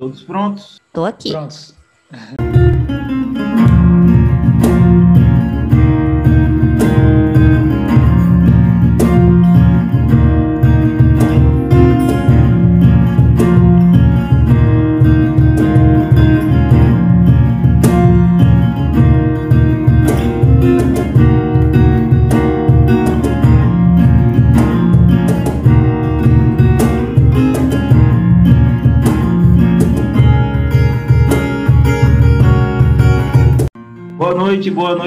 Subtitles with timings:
[0.00, 0.80] Todos prontos?
[0.94, 1.30] Tô aqui.
[1.30, 1.74] Prontos.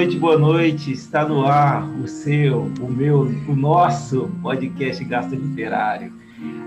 [0.04, 0.92] noite, boa noite.
[0.92, 6.12] Está no ar o seu, o meu, o nosso podcast Gasto Literário.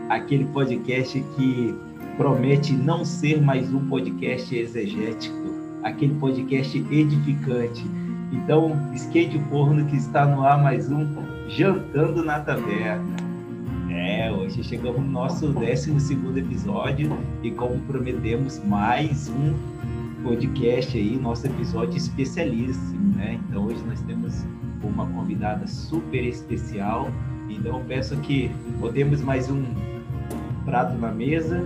[0.10, 1.76] Aquele podcast que
[2.18, 5.38] promete não ser mais um podcast exegético,
[5.84, 7.86] aquele podcast edificante.
[8.32, 11.08] Então, esquente o forno que está no ar mais um
[11.48, 13.18] Jantando na Taverna.
[13.91, 15.91] É, hoje chegamos no nosso 12
[16.38, 19.77] episódio e como prometemos, mais um
[20.27, 23.40] podcast aí, nosso episódio especialíssimo, né?
[23.48, 24.46] Então hoje nós temos
[24.84, 27.10] uma convidada super especial.
[27.49, 29.63] Então eu peço que botemos mais um
[30.65, 31.63] prato na mesa,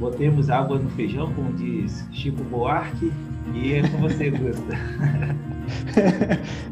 [0.00, 3.12] botemos água no feijão, como diz Chico Buarque,
[3.54, 4.76] e é com você, Gusta.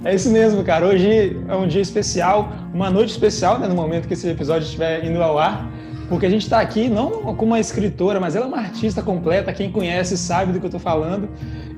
[0.04, 0.84] é isso mesmo, cara.
[0.84, 5.04] Hoje é um dia especial, uma noite especial, né, no momento que esse episódio estiver
[5.04, 5.70] indo ao ar
[6.08, 9.52] porque a gente está aqui não com uma escritora, mas ela é uma artista completa.
[9.52, 11.28] Quem conhece sabe do que eu estou falando.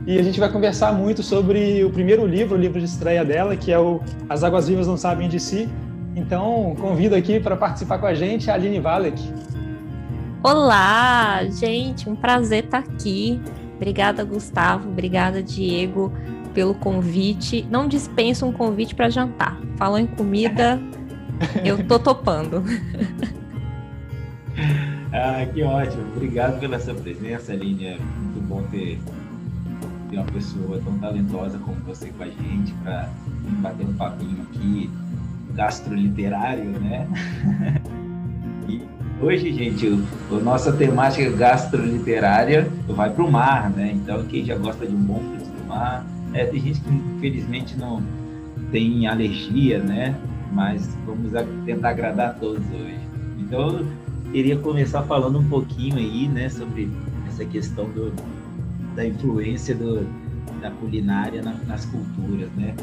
[0.06, 3.56] E a gente vai conversar muito sobre o primeiro livro, o livro de estreia dela,
[3.56, 5.68] que é o As Águas Vivas Não Sabem de Si.
[6.14, 9.20] Então, convido aqui para participar com a gente a Aline Valek.
[10.42, 13.40] Olá, gente, um prazer estar tá aqui.
[13.74, 14.88] Obrigada, Gustavo.
[14.88, 16.12] Obrigada, Diego,
[16.54, 17.66] pelo convite.
[17.70, 19.60] Não dispensa um convite para jantar.
[19.76, 20.80] Falou em comida,
[21.64, 22.62] eu tô topando.
[25.18, 26.02] Ah, que ótimo.
[26.14, 27.86] Obrigado pela sua presença, Aline.
[27.86, 28.98] É muito bom ter,
[30.10, 33.08] ter uma pessoa tão talentosa como você com a gente para
[33.62, 34.90] bater um papinho aqui
[35.54, 37.08] gastroliterário, né?
[38.68, 38.82] e
[39.18, 39.86] hoje, gente,
[40.30, 43.92] a nossa temática gastroliterária vai para o mar, né?
[43.94, 46.04] Então, quem já gosta de um bom fruto do mar,
[46.34, 48.02] é, tem gente que infelizmente não
[48.70, 50.14] tem alergia, né?
[50.52, 51.32] Mas vamos
[51.64, 53.00] tentar agradar todos hoje.
[53.38, 53.82] Então,
[54.36, 56.90] queria começar falando um pouquinho aí, né, sobre
[57.26, 58.12] essa questão do,
[58.94, 60.06] da influência do,
[60.60, 62.74] da culinária na, nas culturas, né?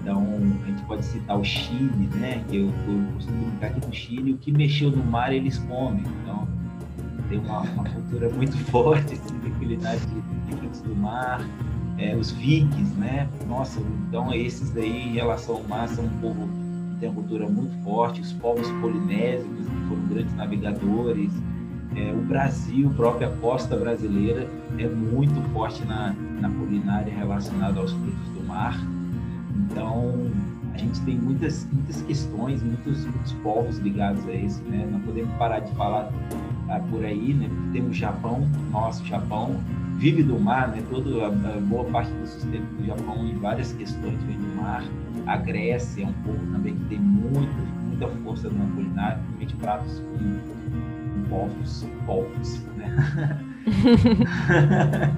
[0.00, 0.26] Então,
[0.60, 2.42] a gente pode citar o Chile, né?
[2.48, 6.02] Que eu, eu costumo brincar aqui no Chile, o que mexeu no mar eles comem.
[6.20, 6.48] Então,
[7.28, 11.46] tem uma, uma cultura muito forte assim, de culinária de, de frutos do mar.
[11.96, 13.28] É, os vikings, né?
[13.46, 16.48] Nossa, então esses daí em relação ao mar são um povo
[17.02, 18.20] tem uma cultura muito forte.
[18.20, 21.32] Os povos polinésicos, foram grandes navegadores.
[21.96, 24.48] É, o Brasil, a própria costa brasileira,
[24.78, 28.78] é muito forte na, na culinária relacionada aos frutos do mar.
[29.56, 30.30] Então,
[30.72, 34.88] a gente tem muitas, muitas questões, muitos, muitos povos ligados a isso, né?
[34.90, 36.10] Não podemos parar de falar
[36.70, 37.50] ah, por aí, né?
[37.72, 39.60] Temos o Japão, nosso Japão,
[39.98, 40.82] vive do mar, né?
[40.88, 41.30] Toda a,
[41.60, 44.82] boa parte do sustento do Japão em várias questões vem do mar.
[45.26, 47.54] A Grécia é um povo também que tem muito,
[47.86, 50.18] muita força na culinária, principalmente pratos com
[51.28, 52.96] povos, povos, né?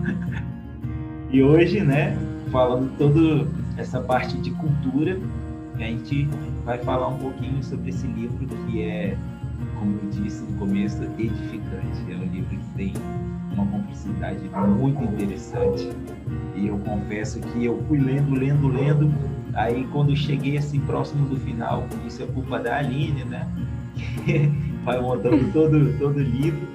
[1.30, 2.18] e hoje, né,
[2.50, 5.18] falando toda essa parte de cultura,
[5.74, 6.28] a gente
[6.64, 9.16] vai falar um pouquinho sobre esse livro que é,
[9.78, 12.04] como eu disse no começo, edificante.
[12.08, 12.92] É um livro que tem
[13.52, 14.40] uma complexidade
[14.78, 15.90] muito interessante.
[16.54, 19.12] E eu confesso que eu fui lendo, lendo, lendo,
[19.54, 23.48] Aí quando cheguei assim próximo do final, isso é culpa da Aline, né?
[24.84, 26.66] Vai montando todo, todo livro,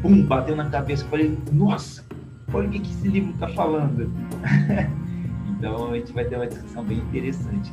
[0.00, 2.04] pum, bateu na cabeça, falei, nossa,
[2.52, 4.10] olha o que, que esse livro está falando.
[5.58, 7.72] então a gente vai ter uma discussão bem interessante.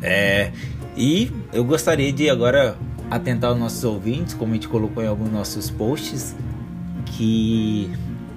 [0.00, 0.52] É,
[0.96, 2.76] e eu gostaria de agora
[3.10, 6.34] atentar os nossos ouvintes, como a gente colocou em alguns nossos posts,
[7.04, 7.90] que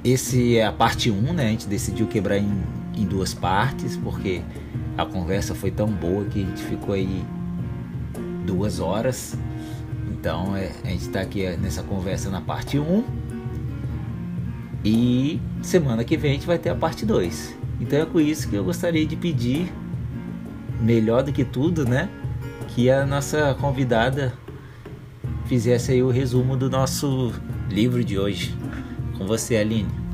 [0.03, 1.47] esse é a parte 1, né?
[1.47, 2.61] A gente decidiu quebrar em
[3.01, 4.41] em duas partes, porque
[4.97, 7.23] a conversa foi tão boa que a gente ficou aí
[8.45, 9.37] duas horas.
[10.11, 13.03] Então é, a gente está aqui nessa conversa na parte 1.
[14.83, 17.57] E semana que vem a gente vai ter a parte 2.
[17.79, 19.71] Então é com isso que eu gostaria de pedir,
[20.81, 22.09] melhor do que tudo, né?
[22.69, 24.33] Que a nossa convidada
[25.45, 27.33] fizesse aí o resumo do nosso
[27.69, 28.55] livro de hoje.
[29.17, 30.06] Com você, Aline.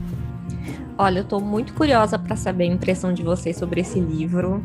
[0.98, 4.63] Olha, eu estou muito curiosa para saber a impressão de vocês sobre esse livro,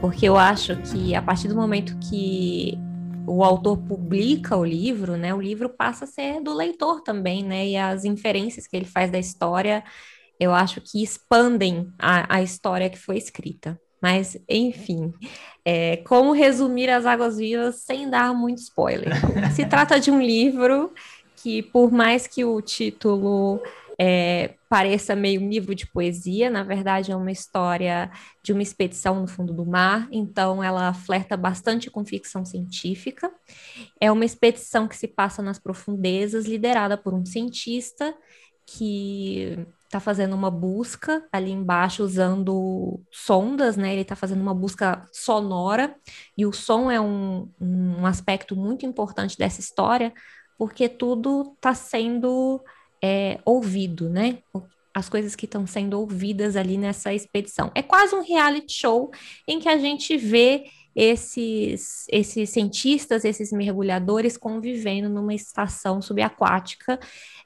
[0.00, 2.76] porque eu acho que a partir do momento que
[3.24, 7.68] o autor publica o livro, né, o livro passa a ser do leitor também, né,
[7.68, 9.84] e as inferências que ele faz da história,
[10.40, 13.80] eu acho que expandem a, a história que foi escrita.
[14.00, 15.12] Mas, enfim,
[15.64, 19.12] é, como resumir as Águas Vivas sem dar muito spoiler?
[19.54, 20.92] Se trata de um livro
[21.36, 23.60] que, por mais que o título
[24.00, 28.10] é, pareça meio um livro de poesia, na verdade é uma história
[28.44, 33.32] de uma expedição no fundo do mar, então ela flerta bastante com ficção científica.
[34.00, 38.14] É uma expedição que se passa nas profundezas, liderada por um cientista
[38.64, 43.92] que está fazendo uma busca ali embaixo usando sondas, né?
[43.92, 45.96] Ele está fazendo uma busca sonora
[46.36, 50.12] e o som é um, um aspecto muito importante dessa história
[50.58, 52.62] porque tudo está sendo
[53.02, 54.38] é, ouvido, né?
[54.94, 57.70] As coisas que estão sendo ouvidas ali nessa expedição.
[57.74, 59.10] É quase um reality show
[59.46, 60.64] em que a gente vê
[60.94, 66.98] esses, esses cientistas, esses mergulhadores convivendo numa estação subaquática,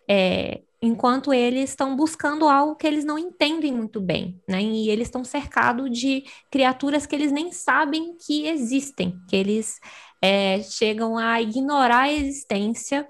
[0.08, 4.62] é, enquanto eles estão buscando algo que eles não entendem muito bem, né?
[4.62, 9.78] E eles estão cercados de criaturas que eles nem sabem que existem, que eles
[10.22, 13.06] é, chegam a ignorar a existência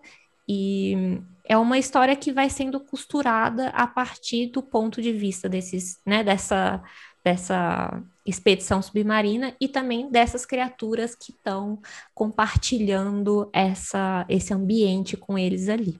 [0.48, 1.20] e
[1.52, 6.24] é uma história que vai sendo costurada a partir do ponto de vista desses, né,
[6.24, 6.82] dessa,
[7.22, 11.78] dessa expedição submarina e também dessas criaturas que estão
[12.14, 15.98] compartilhando essa, esse ambiente com eles ali.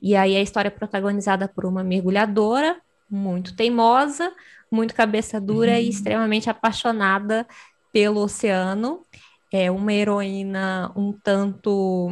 [0.00, 2.80] E aí a história é protagonizada por uma mergulhadora
[3.10, 4.32] muito teimosa,
[4.70, 5.78] muito cabeça dura uhum.
[5.78, 7.44] e extremamente apaixonada
[7.92, 9.02] pelo oceano.
[9.52, 12.08] É uma heroína um tanto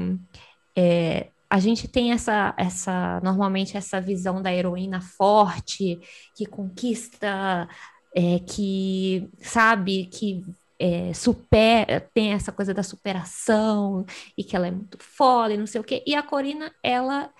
[0.75, 5.99] é, a gente tem essa, essa, normalmente essa visão da heroína forte,
[6.35, 7.69] que conquista,
[8.15, 10.45] é, que sabe, que
[10.79, 14.05] é, supera, tem essa coisa da superação
[14.37, 16.03] e que ela é muito foda e não sei o quê.
[16.06, 17.31] E a Corina, ela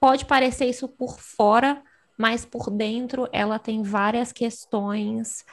[0.00, 1.82] pode parecer isso por fora,
[2.16, 5.44] mas por dentro ela tem várias questões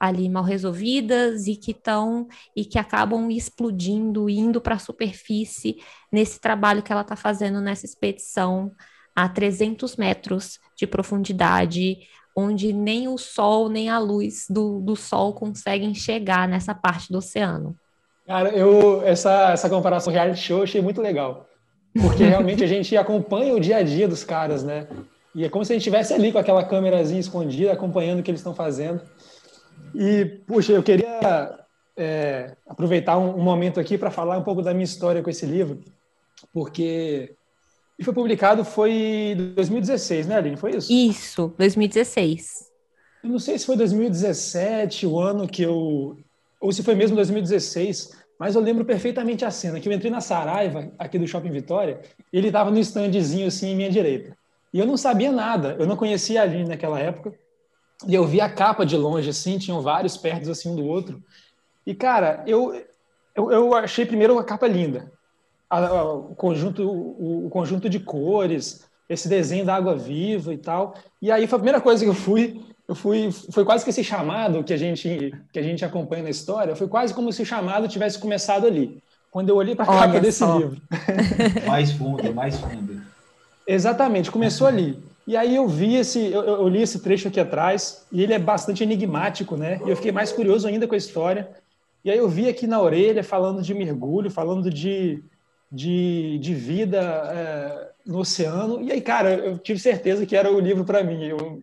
[0.00, 2.26] ali mal resolvidas e que estão
[2.56, 5.76] e que acabam explodindo, indo para a superfície
[6.10, 8.72] nesse trabalho que ela está fazendo nessa expedição
[9.14, 11.98] a 300 metros de profundidade,
[12.34, 17.18] onde nem o sol nem a luz do, do sol conseguem chegar nessa parte do
[17.18, 17.76] oceano.
[18.26, 21.46] Cara, eu essa essa comparação reality show achei muito legal,
[22.00, 24.86] porque realmente a gente acompanha o dia a dia dos caras, né?
[25.34, 28.30] E é como se a gente estivesse ali com aquela câmerazinha escondida, acompanhando o que
[28.30, 29.00] eles estão fazendo.
[29.94, 31.66] E, puxa, eu queria
[31.96, 35.46] é, aproveitar um, um, momento aqui para falar um pouco da minha história com esse
[35.46, 35.80] livro,
[36.52, 37.34] porque
[37.98, 40.56] ele foi publicado foi em 2016, né, Aline?
[40.56, 40.92] Foi isso?
[40.92, 42.70] Isso, 2016.
[43.22, 46.16] Eu não sei se foi 2017 o ano que eu.
[46.58, 50.22] Ou se foi mesmo 2016, mas eu lembro perfeitamente a cena que eu entrei na
[50.22, 52.00] Saraiva, aqui do Shopping Vitória,
[52.32, 54.34] e ele estava no standzinho assim em minha direita.
[54.72, 57.34] E eu não sabia nada, eu não conhecia a Aline naquela época.
[58.06, 61.22] E eu vi a capa de longe, assim, tinham vários perto assim um do outro.
[61.86, 62.74] E, cara, eu,
[63.34, 65.10] eu, eu achei primeiro a capa linda.
[65.68, 70.58] A, a, o, conjunto, o, o, conjunto de cores, esse desenho da água viva e
[70.58, 70.94] tal.
[71.20, 74.02] E aí foi a primeira coisa que eu fui, eu fui, foi quase que esse
[74.02, 77.46] chamado que a gente, que a gente acompanha na história, foi quase como se o
[77.46, 79.02] chamado tivesse começado ali.
[79.30, 80.58] Quando eu olhei para a capa desse só.
[80.58, 80.80] livro.
[81.66, 83.00] mais fundo, mais fundo.
[83.66, 85.00] Exatamente, começou ali.
[85.30, 88.38] E aí eu vi esse, eu, eu, li esse trecho aqui atrás, e ele é
[88.38, 89.80] bastante enigmático, né?
[89.86, 91.48] E eu fiquei mais curioso ainda com a história.
[92.04, 95.22] E aí eu vi aqui na orelha falando de mergulho, falando de,
[95.70, 96.98] de, de vida
[97.32, 98.82] é, no oceano.
[98.82, 101.24] E aí, cara, eu tive certeza que era o livro para mim.
[101.24, 101.62] Eu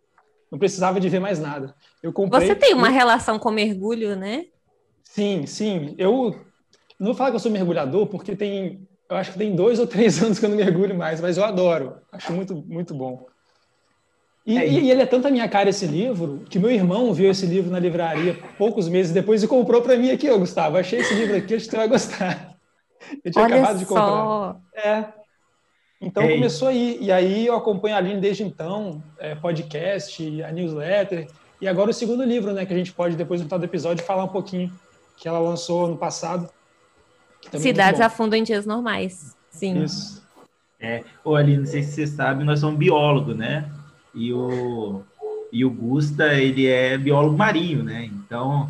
[0.50, 1.75] não precisava de ver mais nada.
[2.01, 2.47] Eu comprei.
[2.47, 4.45] Você tem uma relação com mergulho, né?
[5.03, 5.93] Sim, sim.
[5.97, 6.39] Eu
[6.97, 9.86] não vou falar que eu sou mergulhador, porque tem, eu acho que tem dois ou
[9.86, 11.97] três anos que eu não mergulho mais, mas eu adoro.
[12.13, 13.27] Acho muito, muito bom.
[14.48, 17.30] E, é, e, ele é tanto a minha cara esse livro, que meu irmão viu
[17.30, 20.77] esse livro na livraria poucos meses depois e comprou para mim aqui, ô Gustavo.
[20.77, 22.56] Achei esse livro aqui, acho que você vai gostar.
[23.25, 24.06] Eu tinha Olha acabado de comprar.
[24.06, 24.58] Só.
[24.74, 25.06] É.
[26.00, 26.36] Então Ei.
[26.36, 26.98] começou aí.
[27.01, 31.27] E aí eu acompanho a Aline desde então, é, podcast, a newsletter.
[31.62, 32.66] E agora o segundo livro, né?
[32.66, 34.72] Que a gente pode, depois no tal do episódio, falar um pouquinho,
[35.16, 36.50] que ela lançou no passado.
[37.51, 39.36] É Cidades afundam em dias normais.
[39.50, 39.84] Sim.
[39.84, 40.25] Isso.
[40.80, 43.72] É, ô Aline, não sei se você sabe, nós somos biólogos, né?
[44.17, 45.03] E o,
[45.51, 48.09] e o Gusta, ele é biólogo marinho, né?
[48.12, 48.67] Então,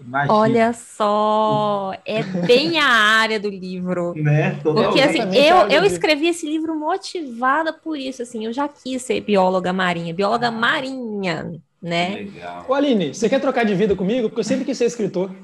[0.00, 0.32] imagina.
[0.32, 4.14] Olha só, é bem a área do livro.
[4.20, 4.58] Né?
[4.62, 9.20] Porque, assim, eu, eu escrevi esse livro motivada por isso, assim, eu já quis ser
[9.22, 10.52] bióloga marinha, bióloga ah.
[10.52, 11.50] marinha,
[11.82, 12.14] né?
[12.14, 12.66] Legal.
[12.68, 14.28] Ô, Aline, você quer trocar de vida comigo?
[14.28, 15.30] Porque eu sempre quis ser escritor.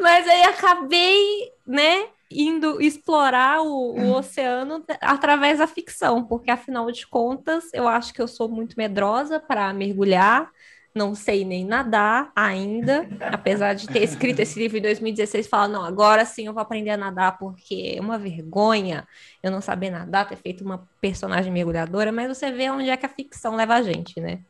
[0.00, 7.06] Mas aí acabei, né, indo explorar o, o oceano através da ficção, porque afinal de
[7.06, 10.50] contas, eu acho que eu sou muito medrosa para mergulhar
[10.94, 15.84] não sei nem nadar ainda, apesar de ter escrito esse livro em 2016, falar, não,
[15.84, 19.06] agora sim eu vou aprender a nadar, porque é uma vergonha
[19.42, 23.06] eu não saber nadar, ter feito uma personagem mergulhadora, mas você vê onde é que
[23.06, 24.40] a ficção leva a gente, né?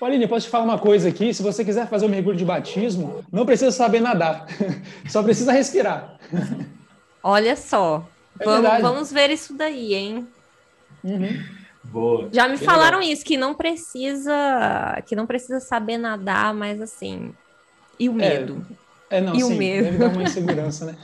[0.00, 1.32] Aline, posso te falar uma coisa aqui?
[1.32, 4.46] Se você quiser fazer um mergulho de batismo, não precisa saber nadar,
[5.08, 6.18] só precisa respirar.
[7.22, 8.06] Olha só,
[8.38, 10.26] é vamos, vamos, ver isso daí, hein?
[11.02, 11.42] Uhum.
[11.84, 12.28] Boa.
[12.32, 17.32] Já me falaram isso, que não precisa, que não precisa saber nadar, mas assim,
[17.98, 18.66] e o é, medo?
[19.08, 19.84] É, é não, e sim, o medo?
[19.84, 20.96] deve dar uma insegurança, né?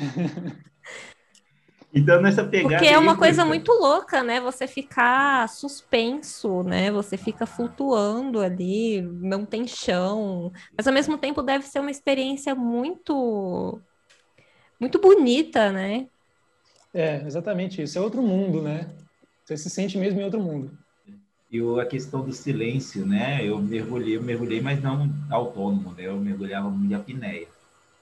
[1.95, 2.77] Então, nessa pegada.
[2.77, 4.41] Porque é uma coisa muito louca, né?
[4.41, 6.91] Você ficar suspenso, né?
[6.91, 10.51] Você fica flutuando ali, não tem chão.
[10.77, 13.79] Mas ao mesmo tempo deve ser uma experiência muito.
[14.81, 16.07] muito bonita, né?
[16.95, 17.99] É, exatamente isso.
[17.99, 18.89] É outro mundo, né?
[19.45, 20.71] Você se sente mesmo em outro mundo.
[21.51, 23.47] E a questão do silêncio, né?
[23.47, 26.07] Eu mergulhei, eu mergulhei, mas não autônomo, né?
[26.07, 27.47] Eu mergulhava muito de apneia.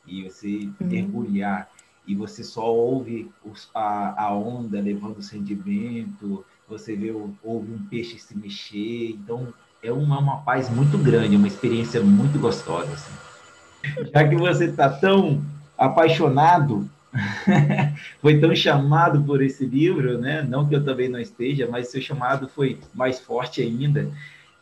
[0.07, 0.87] E você uhum.
[0.87, 1.69] mergulhar
[2.11, 7.79] e você só ouve os, a, a onda levando o sedimento, você vê, ouve um
[7.89, 9.11] peixe se mexer.
[9.11, 12.93] Então, é uma, uma paz muito grande, uma experiência muito gostosa.
[12.93, 14.11] Assim.
[14.13, 15.41] Já que você está tão
[15.79, 16.91] apaixonado
[18.21, 20.43] foi tão chamado por esse livro, né?
[20.43, 24.11] Não que eu também não esteja, mas seu chamado foi mais forte ainda.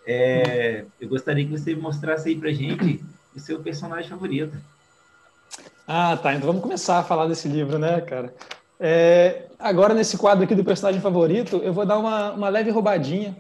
[0.07, 3.03] É, eu gostaria que você mostrasse aí para gente
[3.35, 4.55] o seu personagem favorito.
[5.91, 6.35] Ah, tá.
[6.35, 8.35] Então vamos começar a falar desse livro, né, cara?
[8.79, 13.35] É, agora, nesse quadro aqui do personagem favorito, eu vou dar uma, uma leve roubadinha,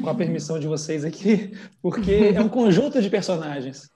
[0.00, 1.52] com a permissão de vocês aqui,
[1.82, 3.90] porque é um conjunto de personagens.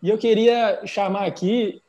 [0.00, 1.82] E eu queria chamar aqui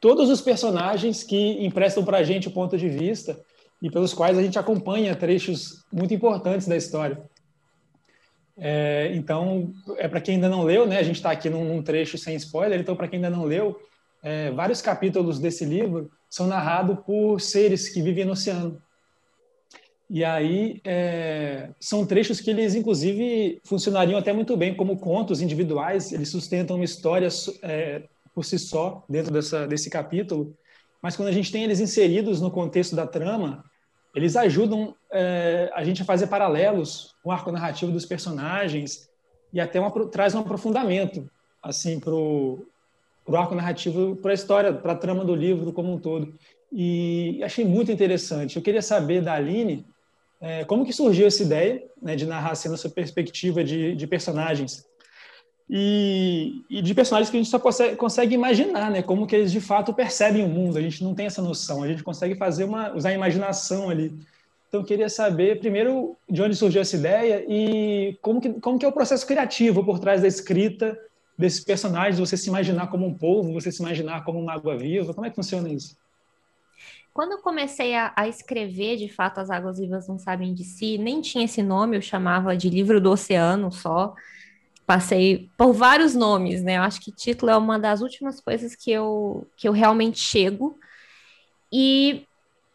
[0.00, 3.40] todos os personagens que emprestam para a gente o ponto de vista
[3.80, 7.22] e pelos quais a gente acompanha trechos muito importantes da história.
[8.58, 10.98] É, então, é para quem ainda não leu, né?
[10.98, 13.80] A gente está aqui num, num, trecho sem spoiler, então para quem ainda não leu,
[14.24, 18.82] é, vários capítulos desse livro são narrados por seres que vivem no oceano.
[20.08, 26.10] E aí é, são trechos que eles, inclusive, funcionariam até muito bem como contos individuais.
[26.10, 27.28] Eles sustentam uma história
[27.62, 28.04] é,
[28.34, 30.56] por si só dentro dessa, desse capítulo,
[31.02, 33.62] mas quando a gente tem eles inseridos no contexto da trama,
[34.14, 39.06] eles ajudam é, a gente a fazer paralelos com o arco narrativo dos personagens
[39.52, 41.28] e até uma, traz um aprofundamento
[41.62, 42.00] assim
[43.24, 46.34] para o arco narrativo, para a história, para a trama do livro como um todo.
[46.72, 48.56] E achei muito interessante.
[48.56, 49.86] Eu queria saber da Aline
[50.40, 54.84] é, como que surgiu essa ideia né, de narrar assim, nossa perspectiva de, de personagens
[55.68, 59.02] e, e, de personagens que a gente só consegue, consegue, imaginar, né?
[59.02, 60.76] Como que eles de fato percebem o mundo.
[60.76, 61.82] A gente não tem essa noção.
[61.82, 64.12] A gente consegue fazer uma usar a imaginação ali.
[64.68, 68.84] Então eu queria saber primeiro de onde surgiu essa ideia e como que como que
[68.84, 70.98] é o processo criativo por trás da escrita
[71.36, 72.18] desses personagens.
[72.18, 75.14] Você se imaginar como um povo, você se imaginar como uma água viva.
[75.14, 75.96] Como é que funciona isso?
[77.12, 80.98] Quando eu comecei a, a, escrever, de fato, As Águas Vivas Não Sabem de Si,
[80.98, 84.14] nem tinha esse nome, eu chamava de Livro do Oceano só
[84.86, 86.76] passei por vários nomes, né?
[86.76, 90.78] Eu acho que título é uma das últimas coisas que eu, que eu realmente chego.
[91.72, 92.26] E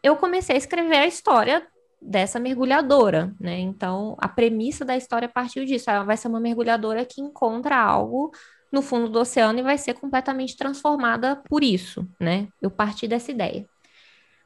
[0.02, 1.66] eu comecei a escrever a história
[2.00, 3.58] dessa mergulhadora, né?
[3.58, 5.90] Então, a premissa da história partiu disso.
[5.90, 8.32] Ela vai ser uma mergulhadora que encontra algo
[8.72, 12.48] no fundo do oceano e vai ser completamente transformada por isso, né?
[12.62, 13.66] Eu parti dessa ideia.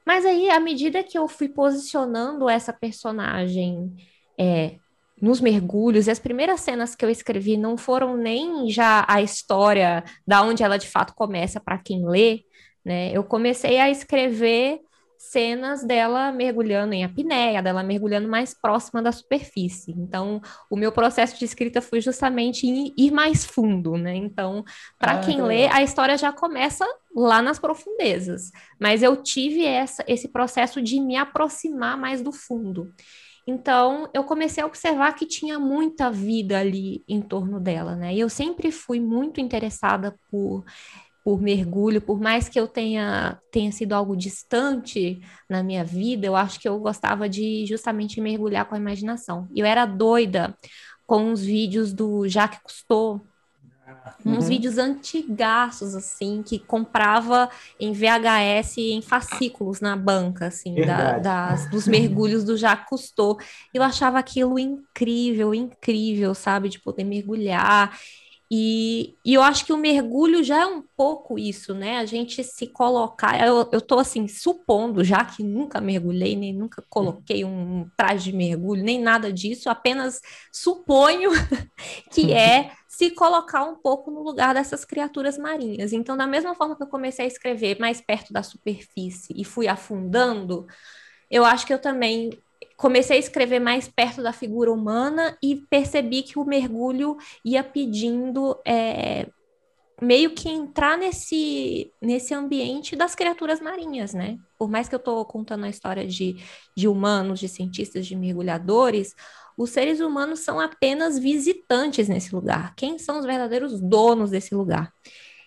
[0.05, 3.95] Mas aí, à medida que eu fui posicionando essa personagem
[4.39, 4.77] é,
[5.21, 10.05] nos mergulhos, e as primeiras cenas que eu escrevi não foram nem já a história
[10.27, 12.43] da onde ela de fato começa para quem lê,
[12.85, 13.11] né?
[13.13, 14.81] Eu comecei a escrever
[15.31, 19.93] cenas dela mergulhando em apneia, dela mergulhando mais próxima da superfície.
[19.93, 20.41] Então,
[20.71, 24.15] o meu processo de escrita foi justamente ir mais fundo, né?
[24.15, 24.65] Então,
[24.99, 28.51] para ah, quem lê, a história já começa lá nas profundezas,
[28.81, 32.93] mas eu tive essa, esse processo de me aproximar mais do fundo.
[33.47, 38.15] Então, eu comecei a observar que tinha muita vida ali em torno dela, né?
[38.15, 40.65] E eu sempre fui muito interessada por
[41.25, 46.37] por mergulho, por mais que eu tenha, tenha sido algo distante na minha vida, eu
[46.37, 49.49] acho que eu gostava de justamente mergulhar com a imaginação.
[49.57, 50.55] Eu era doida
[51.07, 53.23] com os vídeos do Jacques Cousteau,
[54.25, 54.39] Uhum.
[54.39, 61.71] Uns vídeos antigaços, assim, que comprava em VHS em fascículos na banca, assim, da, das,
[61.71, 63.39] dos mergulhos do Jacques Cousteau.
[63.73, 66.71] Eu achava aquilo incrível, incrível, sabe?
[66.71, 67.95] De poder mergulhar.
[68.57, 71.97] E, e, eu acho que o mergulho já é um pouco isso, né?
[71.97, 73.45] A gente se colocar.
[73.45, 78.37] Eu, eu tô assim, supondo, já que nunca mergulhei, nem nunca coloquei um traje de
[78.37, 80.21] mergulho, nem nada disso, apenas
[80.53, 81.31] suponho
[82.15, 85.93] que é se colocar um pouco no lugar dessas criaturas marinhas.
[85.93, 89.67] Então, da mesma forma que eu comecei a escrever mais perto da superfície e fui
[89.67, 90.65] afundando,
[91.29, 92.31] eu acho que eu também
[92.77, 98.59] comecei a escrever mais perto da figura humana e percebi que o mergulho ia pedindo
[98.67, 99.27] é,
[100.01, 104.39] meio que entrar nesse, nesse ambiente das criaturas marinhas, né?
[104.59, 106.37] Por mais que eu estou contando a história de,
[106.77, 109.15] de humanos, de cientistas, de mergulhadores,
[109.57, 112.75] os seres humanos são apenas visitantes nesse lugar.
[112.75, 114.93] Quem são os verdadeiros donos desse lugar?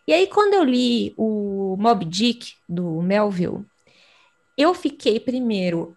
[0.07, 3.65] E aí, quando eu li o Mob Dick, do Melville,
[4.57, 5.96] eu fiquei primeiro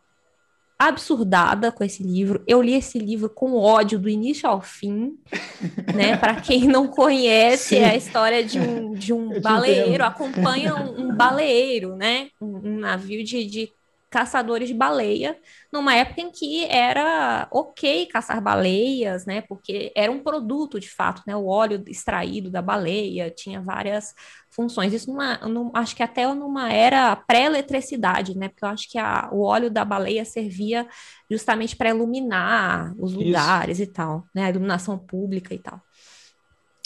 [0.80, 2.42] absurdada com esse livro.
[2.46, 5.18] Eu li esse livro com ódio do início ao fim,
[5.94, 6.16] né?
[6.16, 7.82] Para quem não conhece, Sim.
[7.82, 12.28] é a história de um, de um baleeiro, acompanha um, um, baleeiro, né?
[12.40, 13.72] Um, um navio de, de
[14.10, 15.38] caçadores de baleia,
[15.72, 19.40] numa época em que era ok caçar baleias, né?
[19.42, 21.36] Porque era um produto de fato, né?
[21.36, 24.12] O óleo extraído da baleia tinha várias
[24.50, 24.92] funções.
[24.92, 28.48] Isso numa, num, acho que até numa era pré-eletricidade, né?
[28.48, 30.88] Porque eu acho que a, o óleo da baleia servia
[31.30, 33.88] justamente para iluminar os lugares Isso.
[33.88, 34.44] e tal, né?
[34.44, 35.80] A iluminação pública e tal.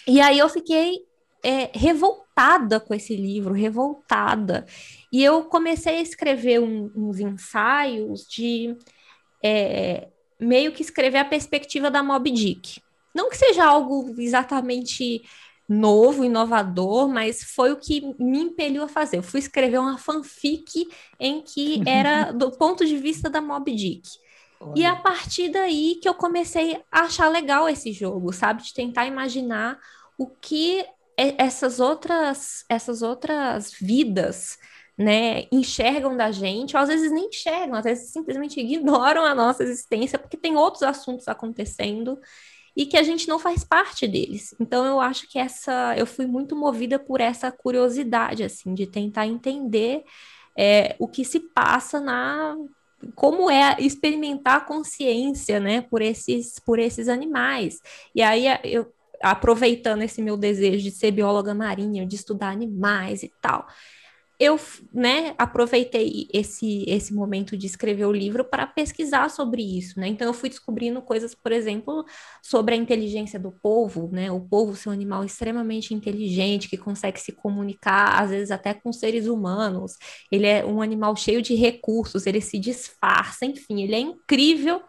[0.06, 0.98] E aí eu fiquei
[1.44, 4.64] é, revoltada com esse livro, revoltada.
[5.12, 8.74] E eu comecei a escrever um, uns ensaios de
[9.42, 10.08] é,
[10.40, 12.80] meio que escrever a perspectiva da Mob Dick.
[13.14, 15.22] Não que seja algo exatamente
[15.68, 19.18] novo, inovador, mas foi o que me impeliu a fazer.
[19.18, 20.88] Eu fui escrever uma fanfic
[21.20, 24.08] em que era do ponto de vista da Mob Dick.
[24.60, 24.72] Olha.
[24.76, 28.62] E a partir daí que eu comecei a achar legal esse jogo, sabe?
[28.62, 29.78] De tentar imaginar
[30.16, 30.84] o que
[31.16, 34.58] essas outras essas outras vidas
[34.96, 39.62] né, enxergam da gente, ou às vezes nem enxergam, às vezes simplesmente ignoram a nossa
[39.64, 42.18] existência porque tem outros assuntos acontecendo
[42.76, 44.54] e que a gente não faz parte deles.
[44.60, 49.26] Então eu acho que essa eu fui muito movida por essa curiosidade assim de tentar
[49.26, 50.04] entender
[50.56, 52.56] é, o que se passa na
[53.14, 57.80] como é experimentar a consciência, né, por esses por esses animais.
[58.14, 63.32] E aí eu aproveitando esse meu desejo de ser bióloga marinha, de estudar animais e
[63.40, 63.66] tal,
[64.38, 64.58] eu
[64.92, 70.08] né, aproveitei esse, esse momento de escrever o livro para pesquisar sobre isso, né?
[70.08, 72.04] Então eu fui descobrindo coisas, por exemplo,
[72.42, 74.32] sobre a inteligência do povo, né?
[74.32, 78.92] O povo ser um animal extremamente inteligente, que consegue se comunicar, às vezes até com
[78.92, 79.96] seres humanos.
[80.32, 84.82] Ele é um animal cheio de recursos, ele se disfarça, enfim, ele é incrível.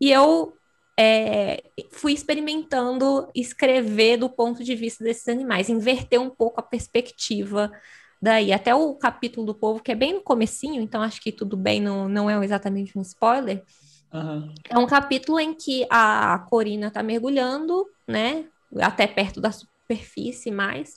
[0.00, 0.54] E eu
[0.98, 7.72] é, fui experimentando escrever do ponto de vista desses animais, inverter um pouco a perspectiva
[8.20, 8.52] daí.
[8.52, 11.80] Até o capítulo do povo, que é bem no comecinho, então acho que tudo bem,
[11.80, 13.64] não, não é exatamente um spoiler.
[14.12, 14.54] Uhum.
[14.68, 18.44] É um capítulo em que a Corina está mergulhando, né?
[18.80, 20.96] Até perto da superfície mais,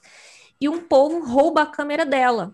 [0.60, 2.54] e um povo rouba a câmera dela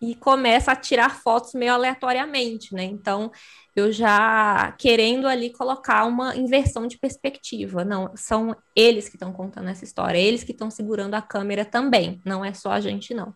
[0.00, 2.84] e começa a tirar fotos meio aleatoriamente, né?
[2.84, 3.30] Então,
[3.74, 7.84] eu já querendo ali colocar uma inversão de perspectiva.
[7.84, 12.20] Não, são eles que estão contando essa história, eles que estão segurando a câmera também,
[12.24, 13.34] não é só a gente, não.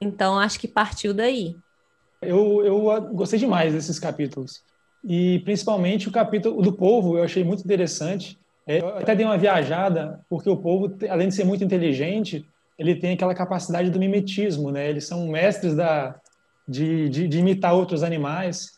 [0.00, 1.56] Então, acho que partiu daí.
[2.20, 4.62] Eu, eu gostei demais desses capítulos.
[5.02, 8.38] E principalmente o capítulo do povo, eu achei muito interessante.
[8.66, 12.46] É, eu até dei uma viajada, porque o povo, além de ser muito inteligente,
[12.78, 14.88] ele tem aquela capacidade do mimetismo, né?
[14.88, 16.16] Eles são mestres da,
[16.68, 18.72] de, de, de imitar outros animais.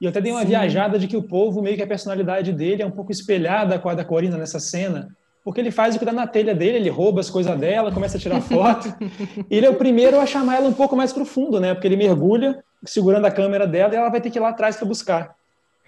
[0.00, 0.48] E eu até dei uma Sim.
[0.48, 3.88] viajada de que o povo, meio que a personalidade dele é um pouco espelhada com
[3.88, 6.90] a da Corina nessa cena, porque ele faz o que dá na telha dele, ele
[6.90, 8.88] rouba as coisas dela, começa a tirar foto.
[9.50, 11.74] ele é o primeiro a chamar ela um pouco mais para o fundo, né?
[11.74, 14.76] Porque ele mergulha, segurando a câmera dela, e ela vai ter que ir lá atrás
[14.76, 15.34] para buscar.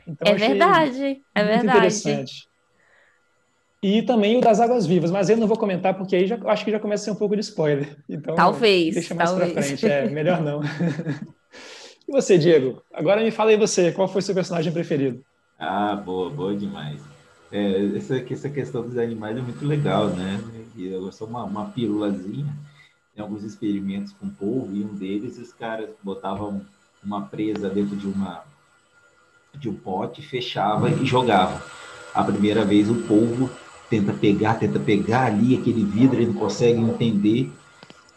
[0.07, 1.68] Então, é verdade, é verdade.
[1.68, 2.48] Interessante.
[3.83, 6.64] E também o das águas vivas, mas eu não vou comentar porque aí já, acho
[6.64, 7.99] que já começa a ser um pouco de spoiler.
[8.09, 8.95] Então, talvez.
[8.95, 10.61] Deixa mais para frente, é melhor não.
[12.07, 12.81] e você, Diego?
[12.95, 15.25] Agora me fala aí você, qual foi seu personagem preferido?
[15.59, 17.01] Ah, boa, boa demais.
[17.51, 20.40] É, essa, essa questão dos animais é muito legal, né?
[20.79, 22.55] Eu sou uma, uma pirulazinha,
[23.12, 26.62] tem alguns experimentos com polvo, e um deles os caras botavam
[27.03, 28.45] uma presa dentro de uma
[29.55, 31.62] de um pote, fechava e jogava.
[32.14, 33.51] A primeira vez o polvo
[33.92, 37.52] tenta pegar, tenta pegar ali aquele vidro, ele não consegue entender.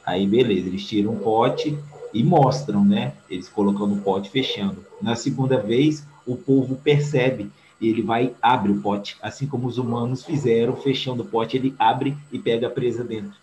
[0.05, 1.77] Aí beleza, eles tiram um pote
[2.13, 3.11] e mostram, né?
[3.29, 4.77] Eles colocando o pote fechando.
[5.01, 10.23] Na segunda vez, o povo percebe ele vai abre o pote, assim como os humanos
[10.23, 13.37] fizeram, fechando o pote, ele abre e pega a presa dentro.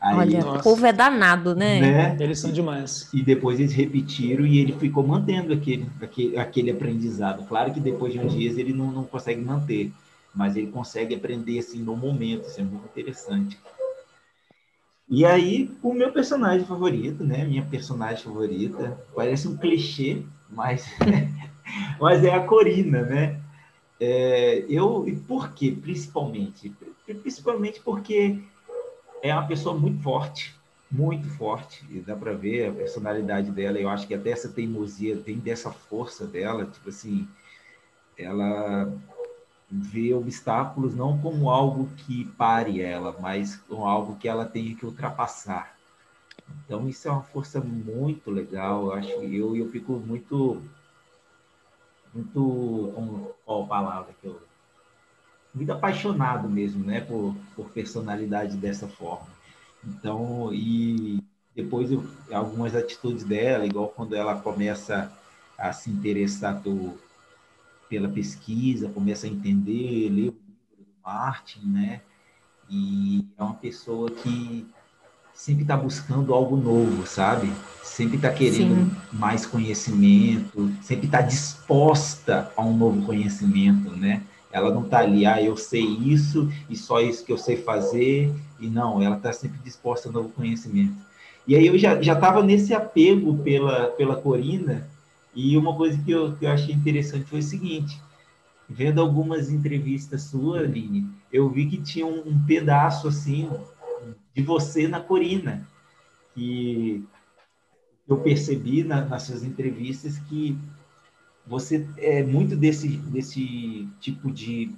[0.00, 0.60] Aí, Olha, nossa.
[0.60, 1.80] o povo é danado, né?
[1.80, 2.16] né?
[2.20, 3.10] Eles são demais.
[3.12, 7.44] E depois eles repetiram e ele ficou mantendo aquele, aquele, aquele aprendizado.
[7.48, 9.90] Claro que depois de uns dias ele não, não consegue manter,
[10.34, 13.58] mas ele consegue aprender assim no momento, isso é muito interessante.
[15.10, 17.44] E aí, o meu personagem favorito, né?
[17.44, 20.86] Minha personagem favorita, parece um clichê, mas,
[21.98, 23.40] mas é a Corina, né?
[23.98, 26.72] É, eu, e por quê, principalmente?
[27.06, 28.38] Principalmente porque
[29.22, 30.54] é uma pessoa muito forte,
[30.90, 33.78] muito forte, e dá para ver a personalidade dela.
[33.78, 37.26] Eu acho que até essa teimosia vem dessa força dela, tipo assim,
[38.16, 38.92] ela
[39.70, 44.86] vê obstáculos não como algo que pare ela, mas como algo que ela tenha que
[44.86, 45.76] ultrapassar.
[46.64, 49.10] Então isso é uma força muito legal, eu acho.
[49.22, 50.62] Eu eu fico muito
[52.14, 54.40] muito com qual palavra que eu
[55.54, 59.26] muito apaixonado mesmo, né, por, por personalidade dessa forma.
[59.84, 61.22] Então, e
[61.54, 65.10] depois eu, algumas atitudes dela, igual quando ela começa
[65.56, 66.96] a se interessar do,
[67.88, 70.40] pela pesquisa, começa a entender, ler o livro
[70.78, 72.00] do Martin, né,
[72.70, 74.66] e é uma pessoa que
[75.38, 77.50] sempre está buscando algo novo, sabe?
[77.84, 78.96] Sempre está querendo Sim.
[79.12, 84.22] mais conhecimento, sempre está disposta a um novo conhecimento, né?
[84.50, 88.34] Ela não está ali, ah, eu sei isso e só isso que eu sei fazer,
[88.58, 90.94] e não, ela está sempre disposta a novo conhecimento.
[91.46, 94.88] E aí eu já estava nesse apego pela, pela Corina,
[95.40, 98.02] e uma coisa que eu, que eu achei interessante foi o seguinte,
[98.68, 103.48] vendo algumas entrevistas suas, Aline, eu vi que tinha um, um pedaço, assim,
[104.34, 105.64] de você na Corina,
[106.34, 107.04] que
[108.08, 110.58] eu percebi na, nas suas entrevistas que
[111.46, 114.74] você é muito desse, desse tipo de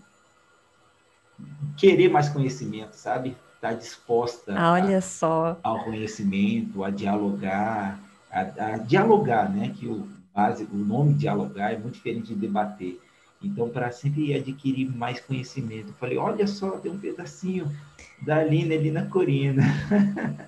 [1.75, 3.31] querer mais conhecimento, sabe?
[3.55, 5.59] Estar tá disposta ah, Olha a, só.
[5.63, 7.99] ao conhecimento, a dialogar,
[8.31, 9.71] a, a, dialogar, né?
[9.75, 12.99] Que o básico, o nome dialogar é muito diferente de debater.
[13.43, 17.71] Então, para sempre adquirir mais conhecimento, falei, olha só, tem um pedacinho
[18.23, 19.63] da Aline ali na Corina.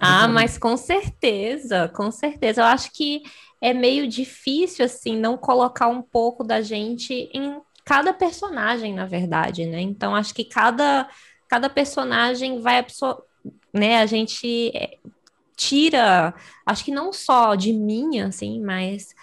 [0.04, 2.60] Ah, mas com certeza, com certeza.
[2.60, 3.22] Eu acho que
[3.60, 9.64] é meio difícil, assim, não colocar um pouco da gente em cada personagem, na verdade,
[9.64, 9.80] né?
[9.80, 11.08] Então, acho que cada,
[11.48, 13.22] cada personagem vai absorver,
[13.72, 14.00] né?
[14.00, 14.98] A gente é,
[15.56, 16.34] tira,
[16.66, 19.14] acho que não só de mim, assim, mas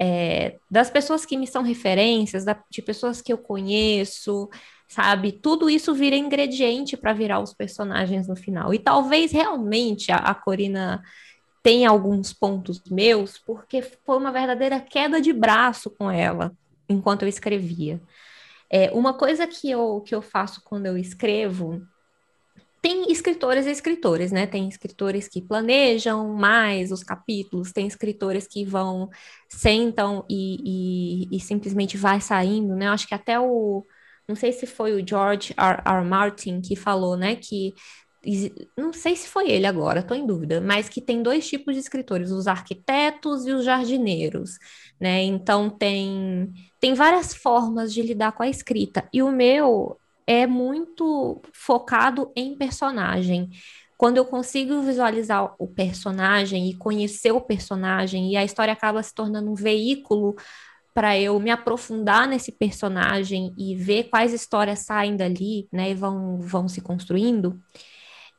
[0.00, 4.48] é, das pessoas que me são referências, da, de pessoas que eu conheço,
[4.88, 5.32] sabe?
[5.32, 8.74] Tudo isso vira ingrediente para virar os personagens no final.
[8.74, 11.02] E talvez realmente a, a Corina
[11.62, 16.52] tem alguns pontos meus, porque foi uma verdadeira queda de braço com ela
[16.88, 18.00] enquanto eu escrevia.
[18.68, 21.82] É, uma coisa que eu, que eu faço quando eu escrevo,
[22.84, 24.46] tem escritores e escritores, né?
[24.46, 29.08] Tem escritores que planejam mais os capítulos, tem escritores que vão,
[29.48, 32.88] sentam e, e, e simplesmente vai saindo, né?
[32.88, 33.86] Acho que até o,
[34.28, 35.82] não sei se foi o George R.
[35.82, 36.04] R.
[36.04, 37.72] Martin que falou, né, que
[38.76, 41.80] não sei se foi ele agora, estou em dúvida, mas que tem dois tipos de
[41.80, 44.58] escritores, os arquitetos e os jardineiros,
[45.00, 45.22] né?
[45.22, 49.08] Então tem tem várias formas de lidar com a escrita.
[49.12, 53.50] E o meu é muito focado em personagem.
[53.96, 59.14] Quando eu consigo visualizar o personagem e conhecer o personagem e a história acaba se
[59.14, 60.34] tornando um veículo
[60.92, 66.38] para eu me aprofundar nesse personagem e ver quais histórias saem dali, né, e vão,
[66.38, 67.60] vão se construindo,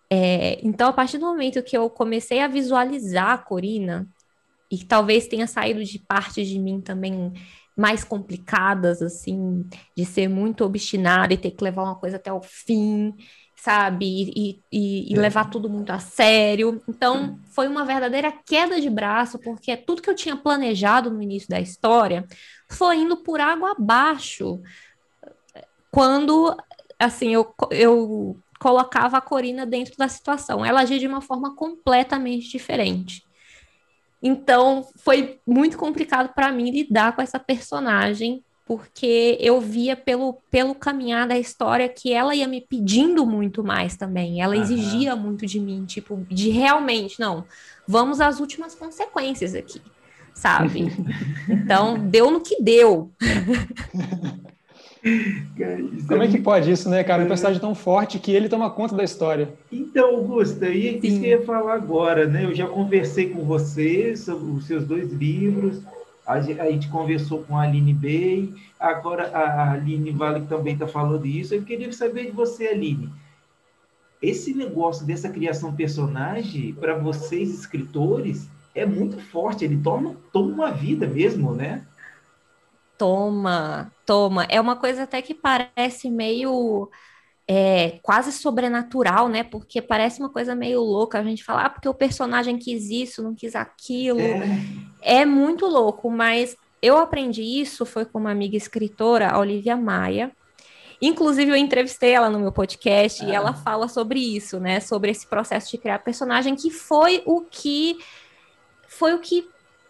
[0.09, 4.07] é, então, a partir do momento que eu comecei a visualizar a Corina,
[4.71, 7.33] e talvez tenha saído de partes de mim também
[7.75, 12.41] mais complicadas, assim, de ser muito obstinada e ter que levar uma coisa até o
[12.41, 13.13] fim,
[13.55, 14.05] sabe?
[14.05, 15.19] E, e, e é.
[15.19, 16.81] levar tudo muito a sério.
[16.87, 21.49] Então, foi uma verdadeira queda de braço, porque tudo que eu tinha planejado no início
[21.49, 22.25] da história
[22.69, 24.61] foi indo por água abaixo.
[25.91, 26.55] Quando,
[26.99, 30.63] assim, eu, eu colocava a Corina dentro da situação.
[30.63, 33.24] Ela agia de uma forma completamente diferente.
[34.27, 40.73] Então, foi muito complicado para mim lidar com essa personagem, porque eu via pelo, pelo
[40.73, 44.41] caminhar da história que ela ia me pedindo muito mais também.
[44.41, 44.61] Ela uhum.
[44.63, 47.45] exigia muito de mim, tipo, de realmente, não,
[47.87, 49.79] vamos às últimas consequências aqui,
[50.33, 50.87] sabe?
[51.47, 53.11] então, deu no que deu.
[56.07, 57.23] Como é que pode isso, né, cara?
[57.23, 59.53] Um personagem tão forte que ele toma conta da história.
[59.71, 62.45] Então, Augusta, e isso que eu ia falar agora, né?
[62.45, 65.81] Eu já conversei com você sobre os seus dois livros
[66.25, 71.53] a, gente conversou com a Aline Bey, agora a Aline Vale também está falando isso.
[71.53, 73.13] Eu queria saber de você, Aline.
[74.21, 79.63] Esse negócio dessa criação personagem, para vocês, escritores, é muito forte.
[79.63, 81.85] Ele toma, toma uma vida mesmo, né?
[82.97, 84.45] Toma, toma.
[84.49, 86.89] É uma coisa até que parece meio
[87.47, 89.43] é, quase sobrenatural, né?
[89.43, 93.23] Porque parece uma coisa meio louca a gente falar, ah, porque o personagem quis isso,
[93.23, 94.19] não quis aquilo.
[95.01, 95.19] É.
[95.19, 100.31] é muito louco, mas eu aprendi isso foi com uma amiga escritora, a Olivia Maia.
[101.01, 103.27] Inclusive, eu entrevistei ela no meu podcast ah.
[103.27, 104.79] e ela fala sobre isso, né?
[104.79, 107.97] Sobre esse processo de criar personagem, que foi o que
[108.87, 109.47] foi o que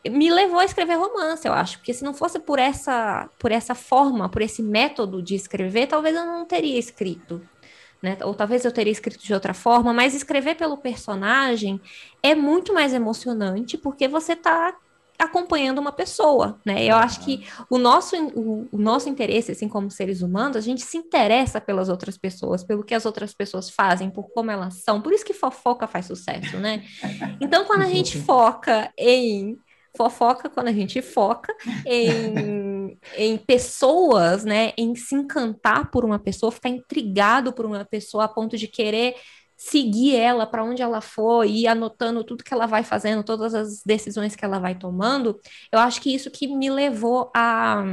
[0.10, 3.76] me levou a escrever romance, eu acho, porque se não fosse por essa, por essa
[3.76, 7.41] forma, por esse método de escrever, talvez eu não teria escrito.
[8.02, 8.18] Né?
[8.24, 11.82] Ou talvez eu teria escrito de outra forma, mas escrever pelo personagem
[12.22, 14.76] é muito mais emocionante porque você está
[15.18, 16.84] acompanhando uma pessoa, né?
[16.84, 20.82] Eu acho que o nosso, o, o, nosso interesse, assim como seres humanos, a gente
[20.82, 25.02] se interessa pelas outras pessoas, pelo que as outras pessoas fazem, por como elas são.
[25.02, 26.84] Por isso que fofoca faz sucesso, né?
[27.39, 29.58] Então, quando a gente foca em
[29.95, 31.53] fofoca quando a gente foca
[31.86, 34.73] em, em pessoas, né?
[34.77, 39.15] Em se encantar por uma pessoa, ficar intrigado por uma pessoa a ponto de querer
[39.58, 43.81] seguir ela para onde ela for e anotando tudo que ela vai fazendo, todas as
[43.86, 45.39] decisões que ela vai tomando.
[45.71, 47.84] Eu acho que isso que me levou a,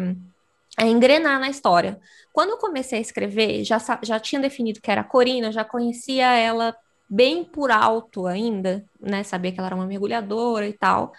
[0.76, 2.00] a engrenar na história.
[2.32, 6.74] Quando eu comecei a escrever, já, já tinha definido que era Corina, já conhecia ela
[7.08, 9.22] bem por alto ainda, né?
[9.22, 11.12] Sabia que ela era uma mergulhadora e tal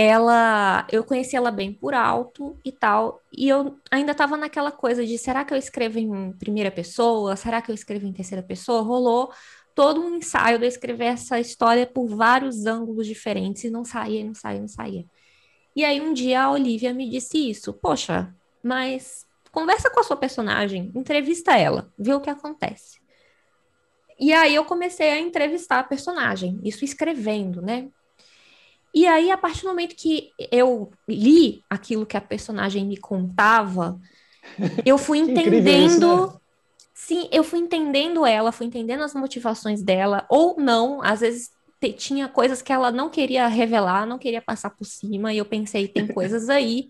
[0.00, 5.04] ela, eu conheci ela bem por alto e tal, e eu ainda estava naquela coisa
[5.04, 7.34] de será que eu escrevo em primeira pessoa?
[7.34, 8.80] Será que eu escrevo em terceira pessoa?
[8.80, 9.32] Rolou
[9.74, 14.34] todo um ensaio de escrever essa história por vários ângulos diferentes e não saía, não
[14.34, 15.04] saía, não saía.
[15.74, 18.32] E aí um dia a Olivia me disse isso, poxa,
[18.62, 23.00] mas conversa com a sua personagem, entrevista ela, vê o que acontece.
[24.16, 27.88] E aí eu comecei a entrevistar a personagem, isso escrevendo, né?
[28.94, 34.00] E aí, a partir do momento que eu li aquilo que a personagem me contava,
[34.84, 36.24] eu fui entendendo.
[36.24, 36.38] Isso, né?
[36.94, 41.50] Sim, eu fui entendendo ela, fui entendendo as motivações dela, ou não, às vezes
[41.96, 45.86] tinha coisas que ela não queria revelar, não queria passar por cima, e eu pensei,
[45.86, 46.88] tem coisas aí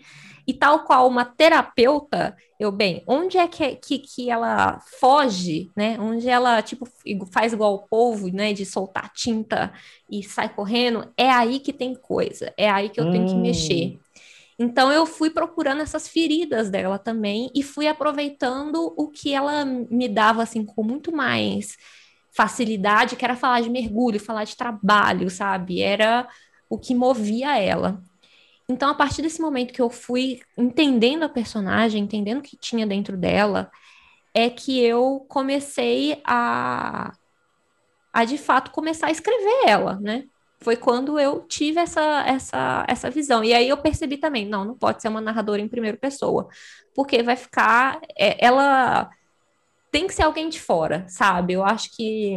[0.48, 6.00] e tal qual uma terapeuta, eu, bem, onde é que, que, que ela foge, né?
[6.00, 6.88] Onde ela, tipo,
[7.30, 8.54] faz igual o povo, né?
[8.54, 9.70] De soltar tinta
[10.10, 13.42] e sai correndo, é aí que tem coisa, é aí que eu tenho que hum.
[13.42, 13.98] mexer.
[14.58, 20.08] Então eu fui procurando essas feridas dela também e fui aproveitando o que ela me
[20.08, 21.76] dava assim com muito mais
[22.32, 25.82] facilidade, que era falar de mergulho, falar de trabalho, sabe?
[25.82, 26.26] Era
[26.70, 28.02] o que movia ela.
[28.70, 32.86] Então, a partir desse momento que eu fui entendendo a personagem, entendendo o que tinha
[32.86, 33.70] dentro dela,
[34.34, 37.12] é que eu comecei a,
[38.12, 40.24] a de fato começar a escrever ela, né?
[40.60, 43.42] Foi quando eu tive essa, essa, essa visão.
[43.42, 46.48] E aí eu percebi também, não, não pode ser uma narradora em primeira pessoa,
[46.94, 48.00] porque vai ficar.
[48.18, 49.08] É, ela
[49.90, 51.54] tem que ser alguém de fora, sabe?
[51.54, 52.36] Eu acho que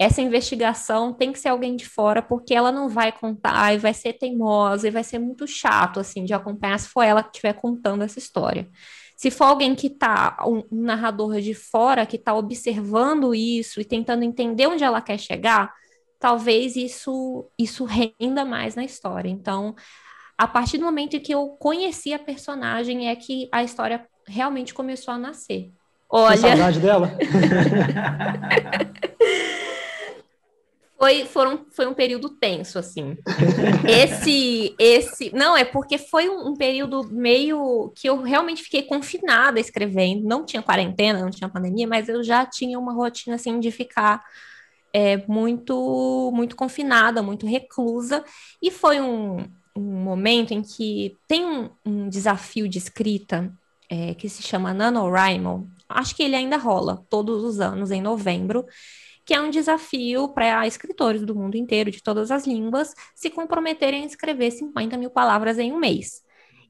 [0.00, 3.92] essa investigação tem que ser alguém de fora, porque ela não vai contar e vai
[3.92, 7.52] ser teimosa e vai ser muito chato, assim, de acompanhar se for ela que estiver
[7.52, 8.66] contando essa história.
[9.14, 13.84] Se for alguém que está, um, um narrador de fora, que está observando isso e
[13.84, 15.70] tentando entender onde ela quer chegar,
[16.18, 19.28] talvez isso, isso renda mais na história.
[19.28, 19.74] Então,
[20.38, 24.72] a partir do momento em que eu conheci a personagem, é que a história realmente
[24.72, 25.70] começou a nascer.
[26.08, 26.40] Olha.
[26.40, 27.12] Tem saudade dela?
[31.00, 33.16] Foi, foram, foi um período tenso, assim.
[33.88, 39.58] Esse, esse, não, é porque foi um, um, período meio que eu realmente fiquei confinada
[39.58, 40.28] escrevendo.
[40.28, 44.22] Não tinha quarentena, não tinha pandemia, mas eu já tinha uma rotina, assim, de ficar
[44.92, 48.22] é, muito, muito confinada, muito reclusa.
[48.60, 49.38] E foi um,
[49.74, 53.50] um momento em que tem um, um desafio de escrita
[53.88, 55.66] é, que se chama NaNoWriMo.
[55.88, 58.66] Acho que ele ainda rola todos os anos, em novembro
[59.24, 64.02] que é um desafio para escritores do mundo inteiro, de todas as línguas, se comprometerem
[64.02, 66.22] a escrever 50 mil palavras em um mês.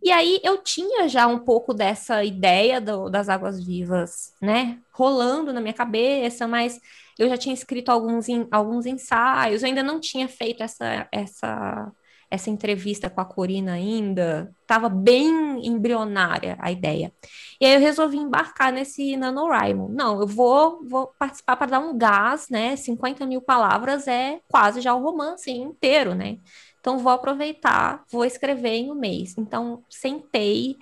[0.03, 5.53] E aí eu tinha já um pouco dessa ideia do, das águas vivas, né, rolando
[5.53, 6.81] na minha cabeça, mas
[7.19, 11.93] eu já tinha escrito alguns, alguns ensaios, eu ainda não tinha feito essa, essa
[12.31, 17.13] essa entrevista com a Corina ainda, estava bem embrionária a ideia.
[17.61, 19.89] E aí eu resolvi embarcar nesse NaNoWriMo.
[19.89, 22.77] Não, eu vou, vou participar para dar um gás, né?
[22.77, 26.39] 50 mil palavras é quase já o romance inteiro, né?
[26.81, 29.37] Então, vou aproveitar, vou escrever em um mês.
[29.37, 30.77] Então, sentei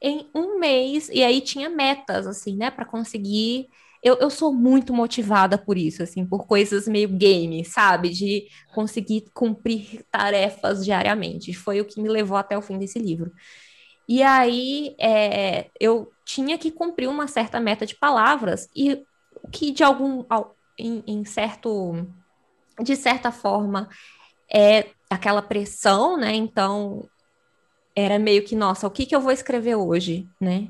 [0.00, 3.68] em um mês, e aí tinha metas, assim, né, para conseguir.
[4.02, 8.10] Eu, eu sou muito motivada por isso, assim, por coisas meio game, sabe?
[8.10, 11.52] De conseguir cumprir tarefas diariamente.
[11.52, 13.30] Foi o que me levou até o fim desse livro.
[14.08, 19.04] E aí é, eu tinha que cumprir uma certa meta de palavras, e
[19.52, 20.24] que de algum.
[20.78, 22.06] Em, em certo.
[22.82, 23.88] De certa forma,
[24.50, 26.34] é aquela pressão, né?
[26.34, 27.06] Então,
[27.94, 30.68] era meio que, nossa, o que, que eu vou escrever hoje, né?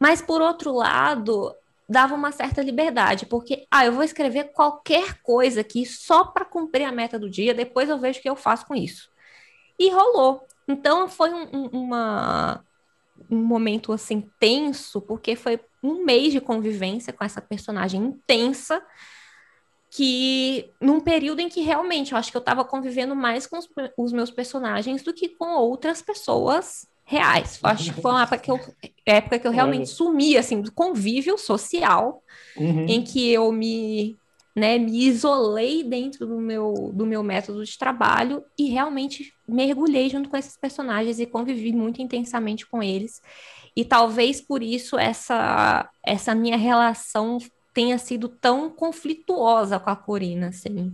[0.00, 1.54] Mas, por outro lado,
[1.88, 6.84] dava uma certa liberdade, porque, ah, eu vou escrever qualquer coisa aqui só para cumprir
[6.84, 9.10] a meta do dia, depois eu vejo o que eu faço com isso.
[9.78, 10.46] E rolou.
[10.66, 12.64] Então, foi um, um, uma,
[13.30, 18.82] um momento, assim, tenso, porque foi um mês de convivência com essa personagem intensa,
[19.90, 23.68] que num período em que realmente eu acho que eu estava convivendo mais com os,
[23.96, 27.60] os, meus personagens do que com outras pessoas reais.
[27.62, 28.60] Eu acho que foi uma época que eu,
[29.04, 32.22] época que eu realmente sumi assim do convívio social,
[32.56, 32.86] uhum.
[32.86, 34.18] em que eu me
[34.56, 40.28] né, me isolei dentro do meu, do meu método de trabalho e realmente mergulhei junto
[40.28, 43.20] com esses personagens e convivi muito intensamente com eles.
[43.76, 47.38] E talvez por isso essa, essa minha relação
[47.72, 50.92] tenha sido tão conflituosa com a Corina, assim.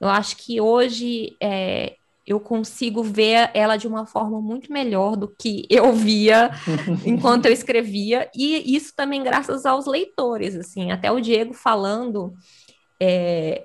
[0.00, 5.28] Eu acho que hoje é, eu consigo ver ela de uma forma muito melhor do
[5.28, 6.50] que eu via
[7.04, 12.32] enquanto eu escrevia, e isso também graças aos leitores, assim, até o Diego falando,
[13.00, 13.64] é,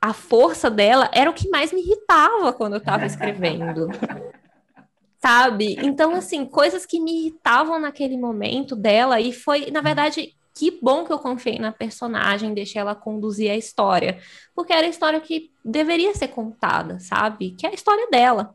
[0.00, 3.88] a força dela era o que mais me irritava quando eu estava escrevendo.
[5.20, 5.76] Sabe?
[5.82, 11.04] Então, assim, coisas que me irritavam naquele momento dela, e foi, na verdade, que bom
[11.04, 14.20] que eu confiei na personagem, deixei ela conduzir a história,
[14.56, 17.52] porque era a história que deveria ser contada, sabe?
[17.52, 18.52] Que é a história dela.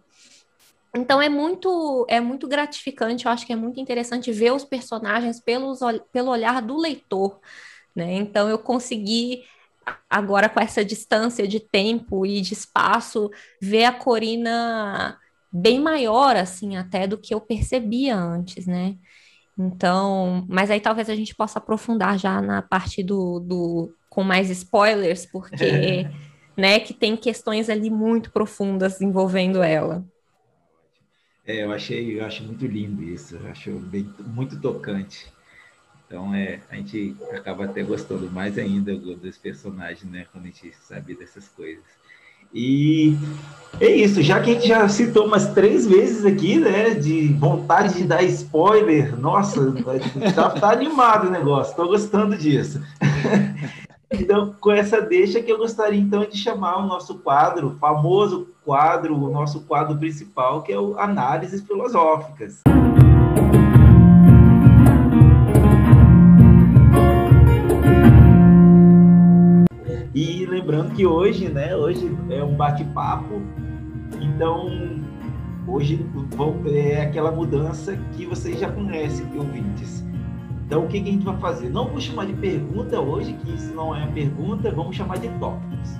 [0.93, 5.39] Então é muito é muito gratificante, eu acho que é muito interessante ver os personagens
[5.39, 5.79] pelos,
[6.11, 7.39] pelo olhar do leitor,
[7.95, 8.15] né?
[8.15, 9.45] Então eu consegui
[10.09, 15.17] agora com essa distância de tempo e de espaço ver a Corina
[15.49, 18.97] bem maior assim até do que eu percebia antes, né?
[19.57, 24.49] Então, mas aí talvez a gente possa aprofundar já na parte do, do com mais
[24.49, 26.11] spoilers, porque
[26.57, 30.05] né, que tem questões ali muito profundas envolvendo ela.
[31.45, 35.31] É, eu achei, eu acho muito lindo isso, eu acho bem, muito tocante.
[36.05, 40.73] Então, é, a gente acaba até gostando mais ainda dos personagens, né, quando a gente
[40.75, 41.83] sabe dessas coisas.
[42.53, 43.17] E
[43.79, 47.95] é isso, já que a gente já citou umas três vezes aqui, né, de vontade
[47.95, 49.73] de dar spoiler, nossa,
[50.35, 52.81] tá, tá animado o negócio, estou gostando disso.
[54.15, 59.15] Então, com essa deixa que eu gostaria então de chamar o nosso quadro, famoso quadro,
[59.15, 62.61] o nosso quadro principal, que é o Análises Filosóficas.
[70.13, 73.41] E lembrando que hoje, né, hoje é um bate-papo,
[74.21, 74.69] então
[75.67, 76.05] hoje
[76.71, 80.03] é aquela mudança que vocês já conhecem, ouvintes.
[80.67, 81.69] Então o que, que a gente vai fazer?
[81.69, 85.97] Não vou chamar de pergunta hoje, que isso não é pergunta, vamos chamar de tópicos.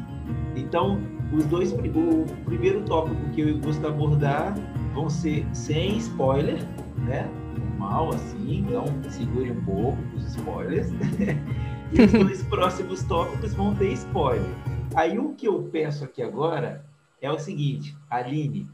[0.56, 4.54] Então, os dois, o primeiro tópico que eu gosto de abordar
[4.93, 6.63] vão ser sem spoiler,
[6.97, 7.28] né?
[7.58, 10.91] Normal, assim, então segure um pouco os spoilers.
[11.93, 14.49] E os dois próximos tópicos vão ter spoiler.
[14.95, 16.84] Aí o que eu peço aqui agora
[17.21, 18.67] é o seguinte, Aline,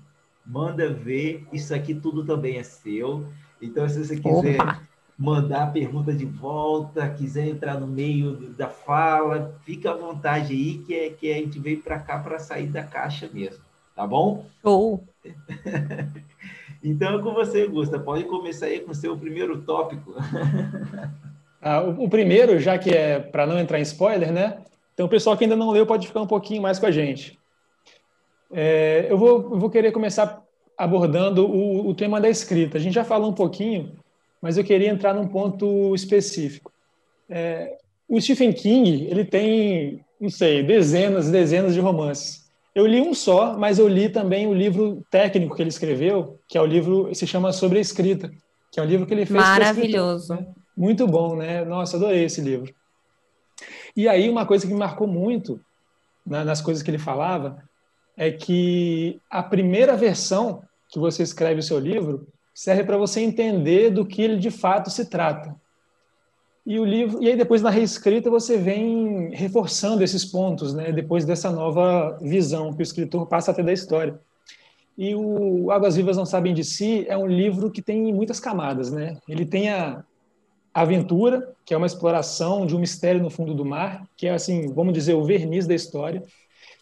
[0.46, 3.26] manda ver, isso aqui tudo também é seu.
[3.62, 4.82] Então, se você quiser Opa.
[5.18, 10.78] mandar a pergunta de volta, quiser entrar no meio da fala, fica à vontade aí,
[10.78, 13.62] que, é, que a gente veio para cá para sair da caixa mesmo.
[13.94, 14.46] Tá bom?
[14.62, 15.04] Show!
[16.82, 18.00] então, é com você, Gusta.
[18.00, 20.16] Pode começar aí com o seu primeiro tópico.
[21.62, 24.58] Ah, o, o, primeiro, já que é para não entrar em spoiler, né?
[24.94, 27.38] Então, o pessoal que ainda não leu pode ficar um pouquinho mais com a gente.
[28.52, 30.42] É, eu, vou, eu vou querer começar
[30.78, 32.78] abordando o, o tema da escrita.
[32.78, 33.94] A gente já falou um pouquinho,
[34.42, 36.72] mas eu queria entrar num ponto específico.
[37.30, 42.50] É, o Stephen King, ele tem, não sei, dezenas e dezenas de romances.
[42.74, 46.58] Eu li um só, mas eu li também o livro técnico que ele escreveu, que
[46.58, 48.32] é o livro se chama Sobre a Escrita,
[48.72, 49.40] que é um livro que ele fez.
[49.40, 50.38] Maravilhoso.
[50.80, 51.66] Muito bom, né?
[51.66, 52.74] Nossa, adorei esse livro.
[53.94, 55.60] E aí, uma coisa que me marcou muito
[56.26, 57.62] né, nas coisas que ele falava
[58.16, 63.90] é que a primeira versão que você escreve o seu livro serve para você entender
[63.90, 65.54] do que ele de fato se trata.
[66.66, 70.94] E o livro, e aí depois na reescrita você vem reforçando esses pontos, né?
[70.94, 74.18] Depois dessa nova visão que o escritor passa até da história.
[74.98, 78.90] E o Águas Vivas Não Sabem de Si é um livro que tem muitas camadas,
[78.90, 79.18] né?
[79.28, 80.06] Ele tem a
[80.74, 84.74] aventura, que é uma exploração de um mistério no fundo do mar, que é, assim,
[84.74, 86.24] vamos dizer, o verniz da história.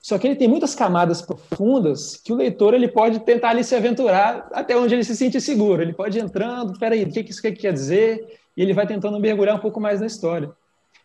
[0.01, 3.75] Só que ele tem muitas camadas profundas que o leitor ele pode tentar ali se
[3.75, 5.81] aventurar até onde ele se sente seguro.
[5.81, 8.39] Ele pode ir entrando, peraí, o que isso quer dizer?
[8.55, 10.49] E ele vai tentando mergulhar um pouco mais na história.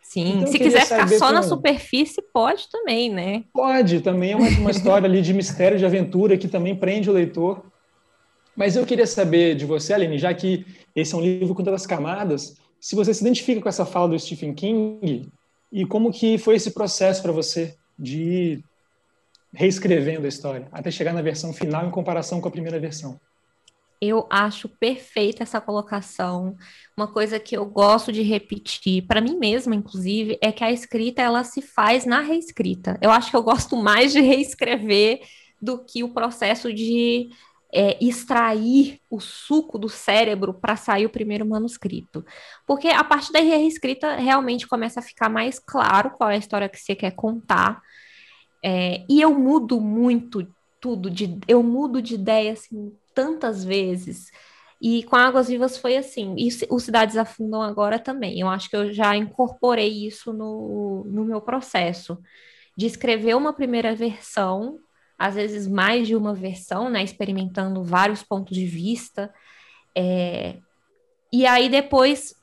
[0.02, 1.32] Sim, então, se quiser ficar só como...
[1.32, 3.44] na superfície, pode também, né?
[3.52, 7.12] Pode, também é uma, uma história ali de mistério, de aventura, que também prende o
[7.12, 7.64] leitor.
[8.54, 11.80] Mas eu queria saber de você, Aline, já que esse é um livro com todas
[11.80, 15.30] as camadas, se você se identifica com essa fala do Stephen King
[15.70, 18.64] e como que foi esse processo para você de ir
[19.54, 23.20] reescrevendo a história até chegar na versão final em comparação com a primeira versão.
[24.00, 26.56] Eu acho perfeita essa colocação.
[26.96, 31.22] Uma coisa que eu gosto de repetir, para mim mesma, inclusive, é que a escrita
[31.22, 32.98] ela se faz na reescrita.
[33.00, 35.20] Eu acho que eu gosto mais de reescrever
[35.60, 37.30] do que o processo de
[37.72, 42.24] é, extrair o suco do cérebro para sair o primeiro manuscrito.
[42.66, 46.68] Porque a partir da reescrita realmente começa a ficar mais claro qual é a história
[46.68, 47.80] que você quer contar.
[48.62, 50.46] É, e eu mudo muito
[50.80, 54.30] tudo, de, eu mudo de ideia assim, tantas vezes.
[54.80, 56.34] E com Águas Vivas foi assim.
[56.36, 58.40] E o Cidades Afundam agora também.
[58.40, 62.18] Eu acho que eu já incorporei isso no, no meu processo.
[62.76, 64.78] De escrever uma primeira versão,
[65.18, 67.02] às vezes mais de uma versão, né?
[67.02, 69.32] Experimentando vários pontos de vista.
[69.96, 70.58] É,
[71.32, 72.34] e aí depois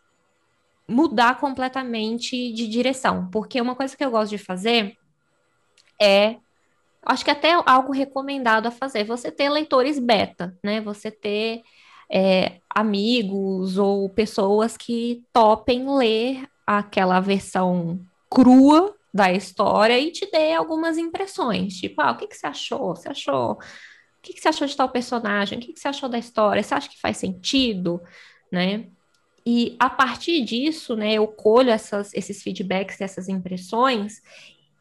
[0.88, 3.30] mudar completamente de direção.
[3.32, 4.96] Porque uma coisa que eu gosto de fazer
[6.02, 6.38] é
[7.06, 10.82] acho que até algo recomendado a fazer, você ter leitores beta, né?
[10.82, 11.62] Você ter
[12.12, 18.00] é, amigos ou pessoas que topem ler aquela versão
[18.30, 22.96] crua da história e te dê algumas impressões, tipo, ah, o que, que você achou?
[22.96, 23.54] Você achou?
[23.54, 23.58] O
[24.22, 25.58] que, que você achou de tal personagem?
[25.58, 26.62] O que, que você achou da história?
[26.62, 28.02] Você acha que faz sentido,
[28.52, 28.88] né?
[29.46, 34.22] E a partir disso, né, eu colho essas, esses feedbacks, essas impressões,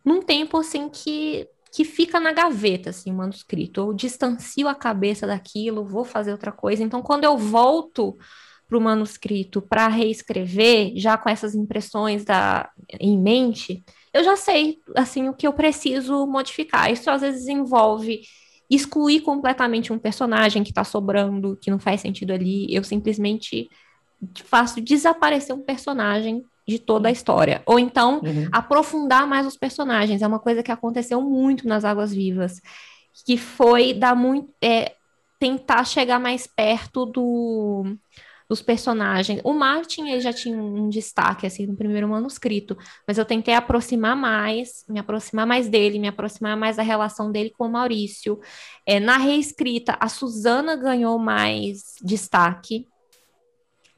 [0.05, 3.81] num tempo assim que que fica na gaveta, assim, o manuscrito.
[3.81, 6.83] Eu distancio a cabeça daquilo, vou fazer outra coisa.
[6.83, 8.17] Então, quando eu volto
[8.67, 12.71] para o manuscrito para reescrever, já com essas impressões da,
[13.01, 16.91] em mente, eu já sei, assim, o que eu preciso modificar.
[16.91, 18.23] Isso às vezes envolve
[18.71, 22.67] excluir completamente um personagem que está sobrando, que não faz sentido ali.
[22.75, 23.69] Eu simplesmente
[24.45, 27.63] faço desaparecer um personagem de toda a história.
[27.65, 28.49] Ou então, uhum.
[28.53, 30.21] aprofundar mais os personagens.
[30.21, 32.61] É uma coisa que aconteceu muito nas Águas Vivas,
[33.25, 34.53] que foi dar muito.
[34.63, 34.95] É,
[35.39, 37.97] tentar chegar mais perto do,
[38.49, 39.41] dos personagens.
[39.45, 42.77] O Martin ele já tinha um destaque assim no primeiro manuscrito,
[43.07, 47.51] mas eu tentei aproximar mais, me aproximar mais dele, me aproximar mais da relação dele
[47.51, 48.41] com o Maurício.
[48.87, 52.89] É, na reescrita, a Susana ganhou mais destaque.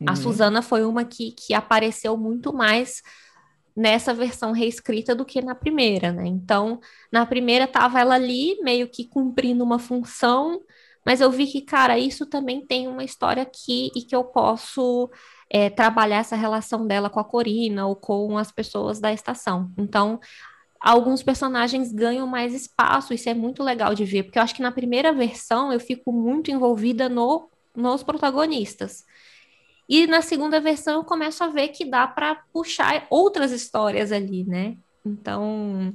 [0.04, 0.16] A uhum.
[0.16, 3.02] Suzana foi uma que, que apareceu muito mais
[3.76, 6.26] nessa versão reescrita do que na primeira, né?
[6.26, 6.80] Então,
[7.12, 10.60] na primeira tava ela ali meio que cumprindo uma função,
[11.04, 15.10] mas eu vi que, cara, isso também tem uma história aqui e que eu posso
[15.48, 19.70] é, trabalhar essa relação dela com a Corina ou com as pessoas da estação.
[19.78, 20.20] Então,
[20.80, 24.62] alguns personagens ganham mais espaço, isso é muito legal de ver, porque eu acho que
[24.62, 29.04] na primeira versão eu fico muito envolvida no, nos protagonistas.
[29.88, 34.44] E na segunda versão eu começo a ver que dá para puxar outras histórias ali,
[34.44, 34.76] né?
[35.04, 35.92] Então,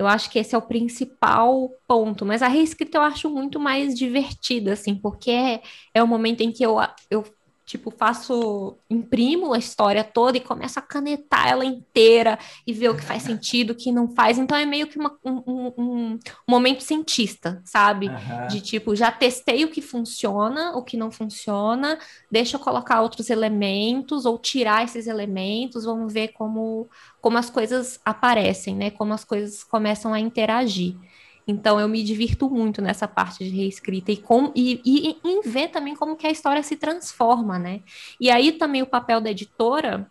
[0.00, 2.24] eu acho que esse é o principal ponto.
[2.24, 5.62] Mas a reescrita eu acho muito mais divertida, assim, porque é,
[5.94, 6.76] é o momento em que eu,
[7.10, 7.22] eu
[7.70, 12.96] Tipo, faço, imprimo a história toda e começo a canetar ela inteira e ver o
[12.96, 14.38] que faz sentido, o que não faz.
[14.38, 16.18] Então é meio que uma, um, um, um,
[16.48, 18.08] momento cientista, sabe?
[18.08, 18.48] Uhum.
[18.48, 21.96] De tipo, já testei o que funciona, o que não funciona,
[22.28, 26.88] deixa eu colocar outros elementos ou tirar esses elementos, vamos ver como,
[27.20, 28.90] como as coisas aparecem, né?
[28.90, 30.96] Como as coisas começam a interagir.
[31.46, 35.68] Então eu me divirto muito nessa parte de reescrita e, com, e, e em ver
[35.68, 37.80] também como que a história se transforma, né?
[38.20, 40.10] E aí também o papel da editora,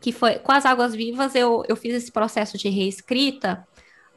[0.00, 3.66] que foi com as Águas Vivas, eu, eu fiz esse processo de reescrita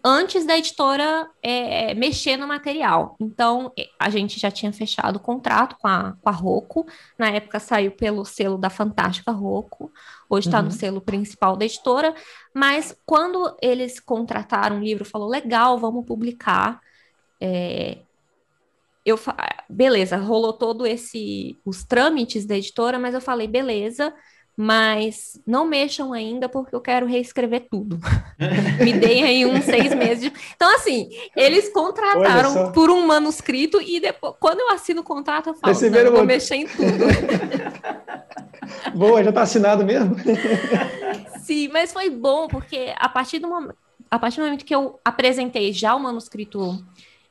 [0.03, 3.15] antes da editora é, mexer no material.
[3.19, 6.85] Então, a gente já tinha fechado o contrato com a, com a Rocco,
[7.17, 9.91] na época saiu pelo selo da Fantástica Rocco,
[10.29, 10.65] hoje está uhum.
[10.65, 12.13] no selo principal da editora,
[12.53, 16.81] mas quando eles contrataram o livro, falou, legal, vamos publicar,
[17.39, 17.99] é,
[19.05, 19.19] eu
[19.69, 24.13] beleza, rolou todo esse os trâmites da editora, mas eu falei, beleza,
[24.55, 27.99] mas não mexam ainda porque eu quero reescrever tudo.
[28.83, 30.23] Me deem aí uns seis meses.
[30.23, 30.33] De...
[30.55, 35.53] Então, assim, eles contrataram por um manuscrito e depois, quando eu assino o contrato, eu
[35.55, 36.83] falo, não, eu vou mexer em tudo.
[38.95, 40.15] Boa, já está assinado mesmo?
[41.43, 43.75] Sim, mas foi bom porque a partir do momento,
[44.09, 46.83] a partir do momento que eu apresentei já o manuscrito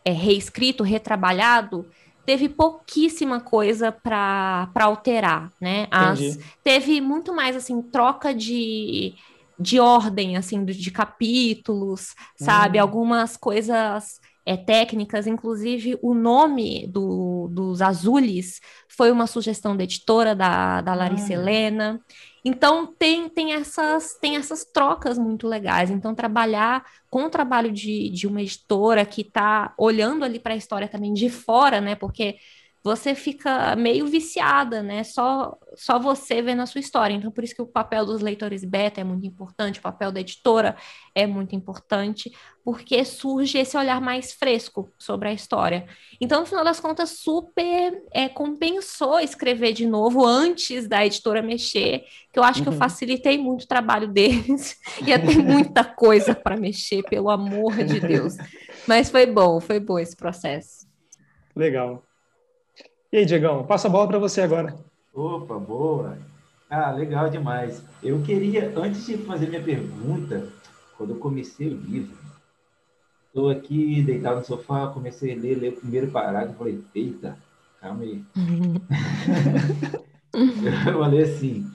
[0.04, 1.86] é, reescrito, retrabalhado,
[2.24, 5.86] teve pouquíssima coisa para alterar, né?
[5.90, 9.14] As, teve muito mais assim troca de,
[9.58, 12.78] de ordem, assim, de, de capítulos, sabe?
[12.78, 12.82] Hum.
[12.82, 20.34] Algumas coisas é, técnicas, inclusive o nome do, dos azules foi uma sugestão da editora
[20.34, 21.34] da, da Larissa ah.
[21.34, 22.00] Helena.
[22.44, 25.90] Então tem, tem, essas, tem essas trocas muito legais.
[25.90, 30.56] Então, trabalhar com o trabalho de, de uma editora que está olhando ali para a
[30.56, 31.94] história também de fora, né?
[31.94, 32.36] Porque
[32.84, 35.04] você fica meio viciada, né?
[35.04, 37.14] Só, só você vendo a sua história.
[37.14, 40.20] Então, por isso que o papel dos leitores beta é muito importante, o papel da
[40.20, 40.76] editora
[41.14, 42.32] é muito importante,
[42.64, 45.86] porque surge esse olhar mais fresco sobre a história.
[46.20, 52.04] Então, no final das contas, super é, compensou escrever de novo antes da editora mexer,
[52.32, 52.64] que eu acho uhum.
[52.64, 52.78] que eu uhum.
[52.78, 54.76] facilitei muito o trabalho deles.
[55.06, 58.36] Ia ter muita coisa para mexer, pelo amor de Deus.
[58.88, 60.90] Mas foi bom, foi bom esse processo.
[61.54, 62.02] Legal.
[63.12, 64.74] E aí, Diegão, passa a bola para você agora.
[65.12, 66.16] Opa, boa.
[66.70, 67.84] Ah, legal demais.
[68.02, 70.48] Eu queria, antes de fazer minha pergunta,
[70.96, 72.16] quando eu comecei o livro,
[73.26, 77.36] estou aqui deitado no sofá, comecei a ler, ler o primeiro parágrafo, falei, eita,
[77.82, 78.22] calma aí.
[80.32, 81.70] eu falei assim,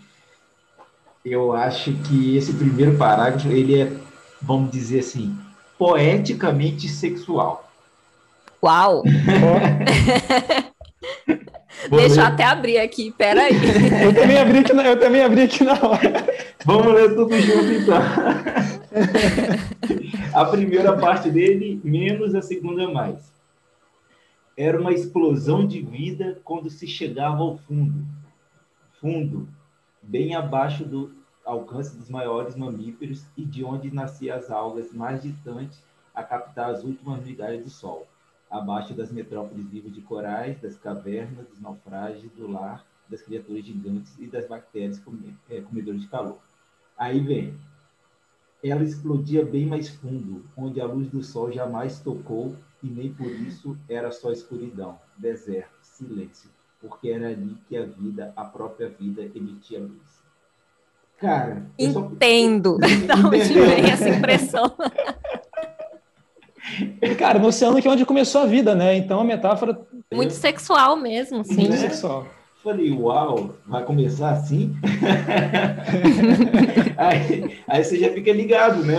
[1.24, 3.96] eu acho que esse primeiro parágrafo, ele é,
[4.42, 5.38] vamos dizer assim,
[5.78, 7.70] poeticamente sexual.
[8.64, 9.04] Uau!
[11.90, 13.54] Deixa eu até abrir aqui, peraí.
[14.04, 16.28] eu também abri aqui na, eu também abri aqui na hora.
[16.66, 17.98] Vamos ler tudo junto então.
[20.34, 23.32] a primeira parte dele, menos a segunda mais.
[24.56, 28.06] Era uma explosão de vida quando se chegava ao fundo.
[29.00, 29.48] Fundo,
[30.02, 31.16] bem abaixo do
[31.46, 35.82] alcance dos maiores mamíferos e de onde nasciam as algas mais distantes
[36.14, 38.08] a captar as últimas migalhas do sol
[38.50, 44.18] abaixo das metrópoles vivas de corais, das cavernas, dos naufrágios, do lar, das criaturas gigantes
[44.20, 45.02] e das bactérias
[45.50, 46.38] é, comedoras de calor.
[46.98, 47.58] Aí vem.
[48.64, 53.28] Ela explodia bem mais fundo, onde a luz do sol jamais tocou e nem por
[53.28, 56.50] isso era só escuridão, deserto, silêncio,
[56.82, 60.24] porque era ali que a vida, a própria vida, emitia luz.
[61.18, 62.78] Cara, entendo.
[63.08, 63.16] Só...
[63.16, 64.76] De onde vem essa impressão?
[67.18, 68.96] Cara, no oceano que é onde começou a vida, né?
[68.96, 69.80] Então a metáfora.
[70.14, 71.56] Muito sexual mesmo, sim.
[71.56, 71.78] Muito né?
[71.78, 72.28] sexual.
[72.64, 74.76] Falei, uau, vai começar assim?
[76.98, 78.98] aí, aí você já fica ligado, né,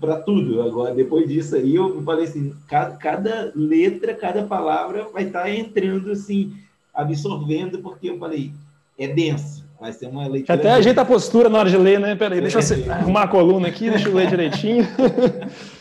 [0.00, 0.62] para tudo.
[0.62, 5.50] Agora, depois disso aí, eu falei assim: cada, cada letra, cada palavra vai estar tá
[5.50, 6.52] entrando assim,
[6.92, 8.52] absorvendo, porque eu falei,
[8.98, 9.66] é denso.
[9.80, 10.58] Vai ser uma leitura.
[10.58, 12.16] Até ajeita a postura na hora de ler, né?
[12.16, 14.84] Peraí, deixa eu arrumar a coluna aqui, deixa eu ler direitinho.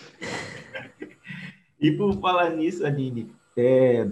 [1.79, 4.09] E por falar nisso, Aline, é,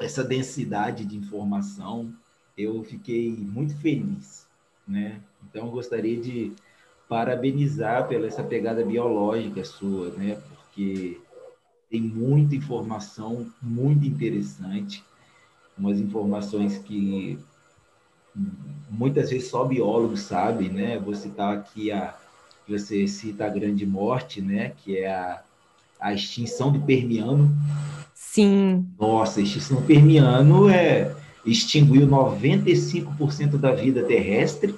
[0.00, 2.12] essa densidade de informação,
[2.56, 4.46] eu fiquei muito feliz,
[4.86, 5.20] né?
[5.42, 6.52] Então, gostaria de
[7.08, 10.40] parabenizar pela essa pegada biológica sua, né?
[10.48, 11.20] Porque
[11.90, 15.02] tem muita informação muito interessante,
[15.76, 17.38] umas informações que
[18.88, 20.98] muitas vezes só biólogos sabem, né?
[20.98, 22.16] Vou citar aqui a
[22.68, 24.70] você cita a grande morte, né?
[24.70, 25.42] Que é a
[26.00, 27.54] a extinção do Permiano.
[28.14, 28.86] Sim.
[28.98, 34.74] Nossa, a extinção do Permiano é, extinguiu 95% da vida terrestre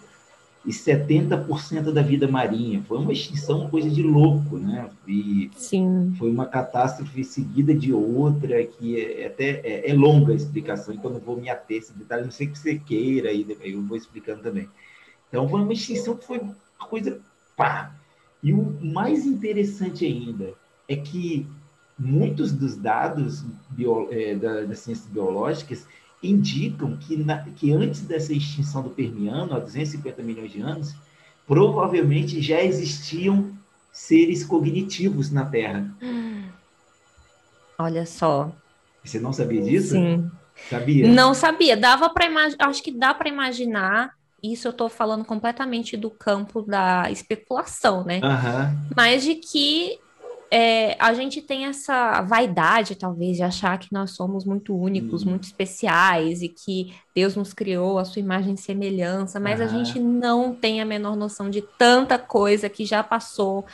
[0.64, 2.82] e 70% da vida marinha.
[2.86, 4.88] Foi uma extinção, coisa de louco, né?
[5.06, 6.14] E Sim.
[6.18, 11.10] foi uma catástrofe seguida de outra, que é, até é, é, longa a explicação, então
[11.10, 14.42] não vou me ater esse detalhe, não sei que você queira, e eu vou explicando
[14.42, 14.68] também.
[15.28, 16.54] Então foi uma extinção que foi uma
[16.88, 17.20] coisa
[17.56, 17.94] pá.
[18.42, 20.54] E o mais interessante ainda,
[20.88, 21.46] é que
[21.98, 25.86] muitos dos dados bio, é, da, das ciências biológicas
[26.22, 30.94] indicam que, na, que antes dessa extinção do Permiano, há 250 milhões de anos,
[31.46, 33.52] provavelmente já existiam
[33.92, 35.92] seres cognitivos na Terra.
[37.78, 38.52] Olha só.
[39.04, 39.90] Você não sabia disso?
[39.90, 40.30] Sim.
[40.70, 41.08] Sabia?
[41.08, 41.76] Não sabia.
[41.76, 42.68] Dava para imaginar.
[42.68, 44.12] Acho que dá para imaginar.
[44.42, 48.20] Isso eu estou falando completamente do campo da especulação, né?
[48.22, 48.88] Uhum.
[48.96, 49.98] Mas de que
[50.54, 55.30] é, a gente tem essa vaidade, talvez, de achar que nós somos muito únicos, hum.
[55.30, 59.64] muito especiais e que Deus nos criou a sua imagem e semelhança, mas ah.
[59.64, 63.64] a gente não tem a menor noção de tanta coisa que já passou.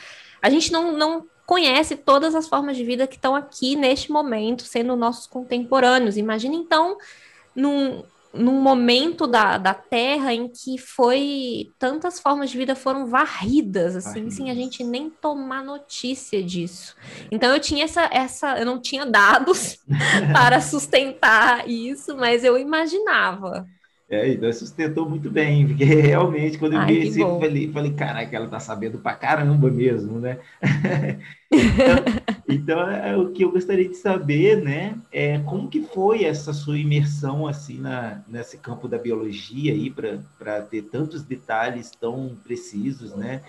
[0.41, 4.63] A gente não, não conhece todas as formas de vida que estão aqui neste momento,
[4.63, 6.15] sendo nossos contemporâneos.
[6.15, 6.97] Imagina, então,
[7.53, 8.03] num,
[8.33, 14.29] num momento da, da Terra em que foi tantas formas de vida foram varridas, assim,
[14.29, 16.95] sem a gente nem tomar notícia disso.
[17.31, 19.79] Então eu tinha essa, essa eu não tinha dados
[20.31, 23.67] para sustentar isso, mas eu imaginava.
[24.11, 27.93] É, então sustentou muito bem, porque realmente, quando eu Ai, vi esse, eu falei, falei,
[27.93, 30.39] caraca, ela tá sabendo pra caramba mesmo, né?
[31.53, 32.09] então,
[32.47, 36.77] então é, o que eu gostaria de saber, né, é como que foi essa sua
[36.79, 43.43] imersão, assim, na, nesse campo da biologia aí, para ter tantos detalhes tão precisos, né?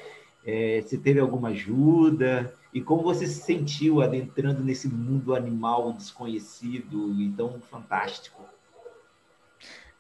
[0.44, 2.52] É, você teve alguma ajuda?
[2.72, 8.49] E como você se sentiu adentrando nesse mundo animal desconhecido e tão fantástico?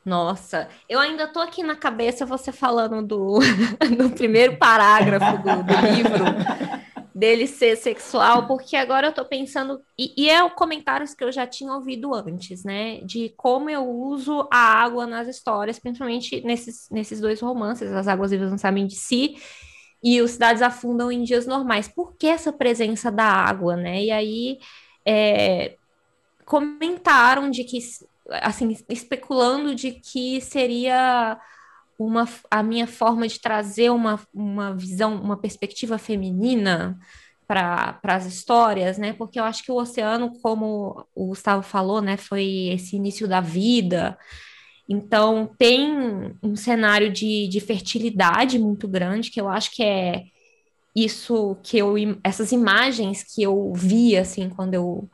[0.04, 3.38] Nossa, eu ainda tô aqui na cabeça você falando do,
[3.98, 6.24] do primeiro parágrafo do, do livro
[7.20, 11.30] dele ser sexual, porque agora eu tô pensando, e, e é o comentários que eu
[11.30, 13.02] já tinha ouvido antes, né?
[13.02, 18.30] De como eu uso a água nas histórias, principalmente nesses, nesses dois romances, As Águas
[18.30, 19.36] Vivas Não Sabem de Si
[20.02, 21.88] e Os Cidades Afundam em Dias Normais.
[21.88, 24.02] Por que essa presença da água, né?
[24.02, 24.58] E aí
[25.04, 25.76] é,
[26.46, 27.78] comentaram de que
[28.30, 31.38] assim, especulando de que seria
[31.98, 36.98] uma, a minha forma de trazer uma, uma visão, uma perspectiva feminina
[37.46, 39.12] para as histórias, né?
[39.12, 43.40] Porque eu acho que o oceano, como o Gustavo falou, né, foi esse início da
[43.40, 44.16] vida.
[44.88, 50.24] Então, tem um cenário de, de fertilidade muito grande, que eu acho que é
[50.94, 55.10] isso que eu, essas imagens que eu vi, assim, quando eu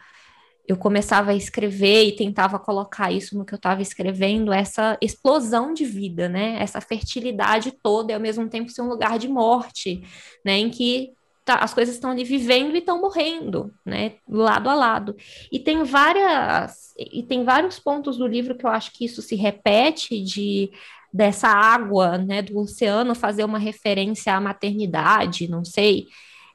[0.69, 5.73] eu começava a escrever e tentava colocar isso no que eu estava escrevendo, essa explosão
[5.73, 6.57] de vida, né?
[6.61, 10.03] Essa fertilidade toda e ao mesmo tempo ser um lugar de morte,
[10.45, 10.59] né?
[10.59, 11.13] Em que
[11.45, 14.15] tá, as coisas estão ali vivendo e estão morrendo, né?
[14.29, 15.15] Lado a lado.
[15.53, 19.37] E tem várias e tem vários pontos do livro que eu acho que isso se
[19.37, 20.71] repete de
[21.13, 26.07] dessa água, né, do oceano fazer uma referência à maternidade, não sei.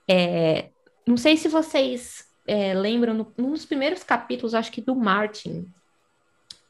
[0.08, 0.70] É,
[1.08, 5.66] não sei se vocês é, lembram, no, num dos primeiros capítulos, acho que do Martin,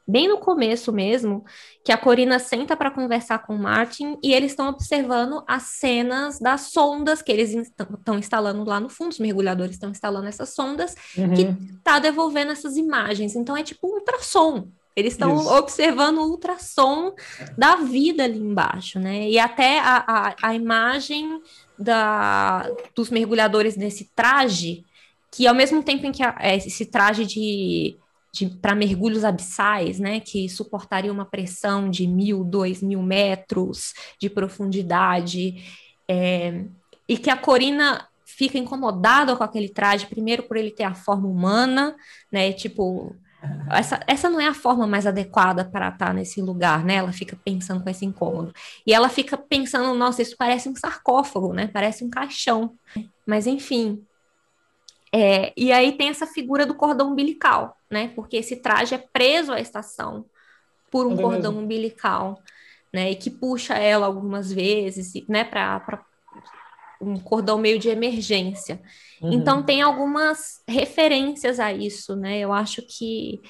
[0.08, 1.44] bem no começo mesmo,
[1.84, 6.40] que a Corina senta para conversar com o Martin e eles estão observando as cenas
[6.40, 10.96] das sondas que eles estão instalando lá no fundo, os mergulhadores estão instalando essas sondas,
[11.18, 11.34] uhum.
[11.34, 11.48] que
[11.84, 13.36] tá devolvendo essas imagens.
[13.36, 14.68] Então é tipo um ultrassom.
[14.96, 17.16] Eles estão observando o ultrassom
[17.58, 19.28] da vida ali embaixo, né?
[19.28, 21.42] E até a, a, a imagem
[21.80, 24.86] da, dos mergulhadores nesse traje
[25.32, 27.98] que ao mesmo tempo em que é, esse traje de,
[28.34, 34.30] de para mergulhos abissais, né, que suportaria uma pressão de mil, dois mil metros de
[34.30, 35.64] profundidade,
[36.08, 36.66] é,
[37.08, 41.28] e que a Corina fica incomodada com aquele traje, primeiro por ele ter a forma
[41.28, 41.96] humana,
[42.32, 43.16] né, tipo
[43.72, 46.96] essa, essa não é a forma mais adequada para estar nesse lugar, né?
[46.96, 48.54] Ela fica pensando com esse incômodo.
[48.86, 51.68] E ela fica pensando, nossa, isso parece um sarcófago, né?
[51.68, 52.76] Parece um caixão.
[53.26, 54.06] Mas enfim,
[55.14, 58.12] é, e aí tem essa figura do cordão umbilical, né?
[58.16, 60.26] Porque esse traje é preso à estação
[60.90, 61.66] por um é cordão mesmo.
[61.66, 62.42] umbilical,
[62.94, 63.12] né?
[63.12, 65.44] E que puxa ela algumas vezes, né?
[65.44, 66.04] Para
[67.02, 68.82] um cordão meio de emergência.
[69.22, 69.34] Uhum.
[69.34, 72.40] Então tem algumas referências a isso, né?
[72.40, 73.42] Eu acho que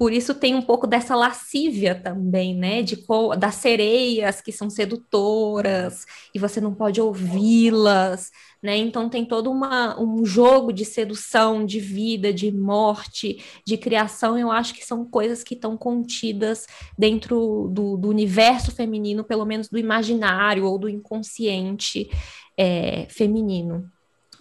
[0.00, 2.80] por isso tem um pouco dessa lascívia também, né?
[2.80, 3.04] De
[3.38, 8.30] das sereias que são sedutoras e você não pode ouvi-las,
[8.62, 8.78] né?
[8.78, 14.38] Então tem todo uma, um jogo de sedução, de vida, de morte, de criação.
[14.38, 19.68] Eu acho que são coisas que estão contidas dentro do, do, universo feminino, pelo menos
[19.68, 22.10] do imaginário ou do inconsciente
[22.56, 23.86] é, feminino,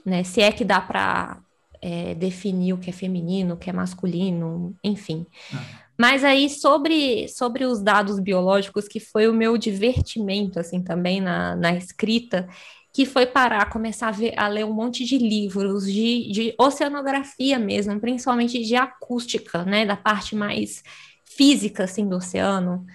[0.05, 0.23] né?
[0.23, 1.41] Se é que dá para
[1.81, 5.25] é, definir o que é feminino, o que é masculino, enfim.
[5.53, 5.89] Ah.
[5.97, 11.55] Mas aí sobre, sobre os dados biológicos, que foi o meu divertimento, assim, também na,
[11.57, 12.47] na escrita,
[12.93, 17.59] que foi parar, começar a, ver, a ler um monte de livros de, de oceanografia
[17.59, 20.81] mesmo, principalmente de acústica, né, da parte mais
[21.25, 22.85] física, assim, do oceano,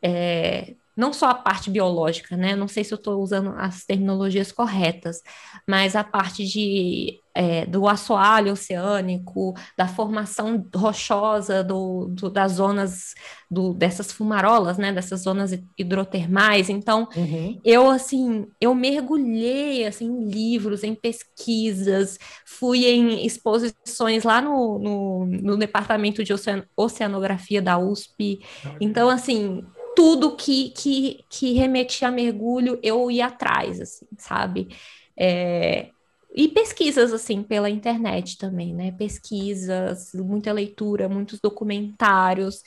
[0.00, 2.54] é, não só a parte biológica, né?
[2.54, 5.20] Não sei se eu estou usando as terminologias corretas,
[5.66, 13.14] mas a parte de, é, do assoalho oceânico, da formação rochosa do, do das zonas
[13.50, 14.92] do, dessas fumarolas, né?
[14.92, 16.70] Dessas zonas hidrotermais.
[16.70, 17.60] Então, uhum.
[17.64, 25.26] eu assim, eu mergulhei assim, em livros, em pesquisas, fui em exposições lá no, no,
[25.26, 26.32] no departamento de
[26.76, 28.40] oceanografia da USP.
[28.80, 29.64] Então, assim,
[29.94, 34.68] tudo que, que, que remetia a mergulho, eu ia atrás, assim, sabe?
[35.16, 35.90] É,
[36.34, 38.90] e pesquisas, assim, pela internet também, né?
[38.92, 42.62] Pesquisas, muita leitura, muitos documentários.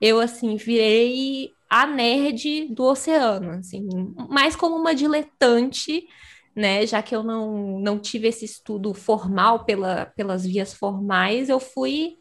[0.00, 3.86] Eu, assim, virei a nerd do oceano, assim,
[4.28, 6.04] mais como uma diletante,
[6.54, 6.84] né?
[6.86, 12.16] Já que eu não, não tive esse estudo formal pela, pelas vias formais, eu fui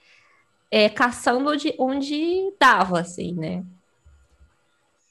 [0.70, 3.64] é, caçando onde, onde dava, assim, né?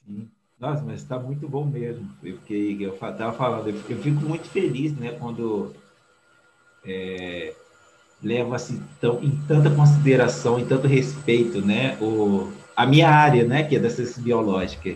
[0.05, 0.27] Sim.
[0.59, 2.07] Nossa, mas está muito bom mesmo.
[2.23, 5.73] Eu fiquei, eu estava falando, eu fico muito feliz, né, quando
[6.85, 7.55] é,
[8.21, 13.75] leva-se tão, em tanta consideração, em tanto respeito, né, o, a minha área, né, que
[13.75, 14.95] é da ciência biológica.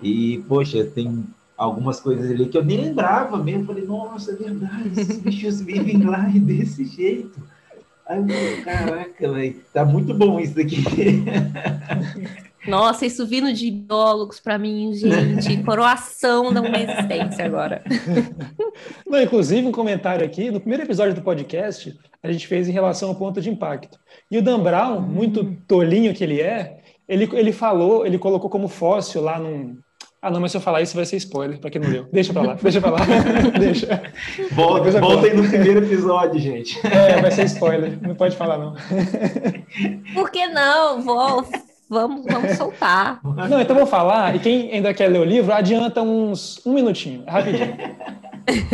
[0.00, 1.24] E, poxa, tem
[1.56, 3.66] algumas coisas ali que eu nem lembrava mesmo.
[3.66, 7.40] Falei, nossa, é verdade, esses bichos vivem lá desse jeito.
[8.06, 10.82] Aí eu falei, caraca, véio, tá muito bom isso aqui.
[12.66, 17.82] Nossa, isso vindo de biólogos para mim, gente, coroação da uma existência agora.
[19.06, 23.10] Não, inclusive, um comentário aqui, no primeiro episódio do podcast, a gente fez em relação
[23.10, 23.98] ao ponto de impacto.
[24.30, 25.56] E o Dan Brown, muito hum.
[25.68, 29.76] tolinho que ele é, ele, ele falou, ele colocou como fóssil lá num.
[30.22, 32.08] Ah, não, mas se eu falar isso vai ser spoiler para quem não leu.
[32.10, 33.00] Deixa para lá, deixa para lá.
[33.60, 34.02] deixa.
[34.52, 36.80] Volta, volta aí no primeiro episódio, gente.
[36.86, 37.98] É, vai ser spoiler.
[38.00, 38.74] Não pode falar, não.
[40.14, 41.02] Por que não?
[41.02, 41.44] Vou
[41.88, 43.20] Vamos, vamos soltar.
[43.48, 47.24] Não, então vou falar, e quem ainda quer ler o livro, adianta uns um minutinho,
[47.26, 47.76] rapidinho.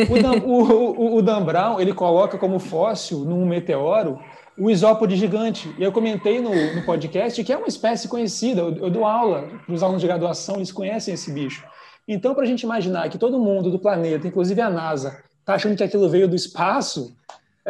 [0.08, 4.18] O Dan, o, o, o Dan Brown, ele coloca como fóssil num meteoro
[4.58, 5.74] o isópode gigante.
[5.78, 8.60] E eu comentei no, no podcast que é uma espécie conhecida.
[8.60, 11.64] Eu, eu dou aula para os alunos de graduação, eles conhecem esse bicho.
[12.06, 15.76] Então, para a gente imaginar que todo mundo do planeta, inclusive a NASA, está achando
[15.76, 17.16] que aquilo veio do espaço,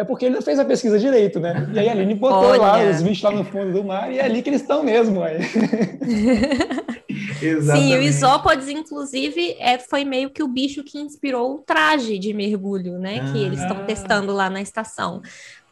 [0.01, 1.71] é porque ele não fez a pesquisa direito, né?
[1.75, 2.61] E aí a Aline botou Olha.
[2.61, 5.23] lá os bichos lá no fundo do mar e é ali que eles estão mesmo.
[5.23, 5.41] Aí.
[7.39, 12.33] Sim, o isópodes, inclusive, é, foi meio que o bicho que inspirou o traje de
[12.33, 13.21] mergulho, né?
[13.21, 13.33] Ah.
[13.33, 15.21] Que eles estão testando lá na estação.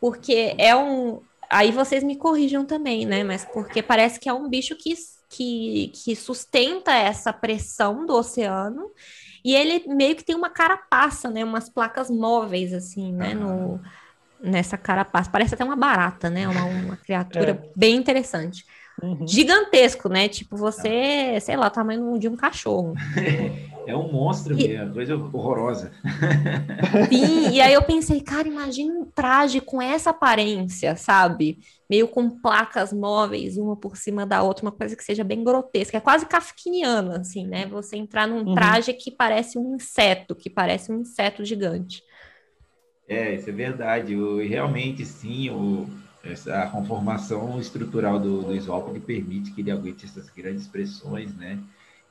[0.01, 1.21] Porque é um.
[1.51, 3.25] Aí vocês me corrijam também, né?
[3.25, 4.95] Mas porque parece que é um bicho que,
[5.31, 8.91] que, que sustenta essa pressão do oceano.
[9.45, 11.45] E ele meio que tem uma carapaça, né?
[11.45, 13.33] Umas placas móveis, assim, né?
[13.35, 13.81] No,
[14.41, 15.31] nessa carapaça.
[15.31, 16.49] Parece até uma barata, né?
[16.49, 17.71] Uma, uma criatura é.
[17.77, 18.65] bem interessante.
[19.03, 19.27] Uhum.
[19.27, 20.29] Gigantesco, né?
[20.29, 22.95] Tipo, você, sei lá, o tamanho de um cachorro.
[23.89, 24.69] É um monstro e...
[24.69, 25.91] mesmo, coisa horrorosa.
[27.09, 31.59] Sim, e aí eu pensei, cara, imagina um traje com essa aparência, sabe?
[31.89, 35.97] Meio com placas móveis, uma por cima da outra, uma coisa que seja bem grotesca,
[35.97, 37.65] é quase kafkiniana, assim, né?
[37.65, 38.55] Você entrar num uhum.
[38.55, 42.03] traje que parece um inseto, que parece um inseto gigante.
[43.09, 44.15] É, isso é verdade.
[44.15, 45.89] O, realmente, sim, o,
[46.23, 51.59] essa, a conformação estrutural do, do isópodo permite que ele aguente essas grandes pressões, né?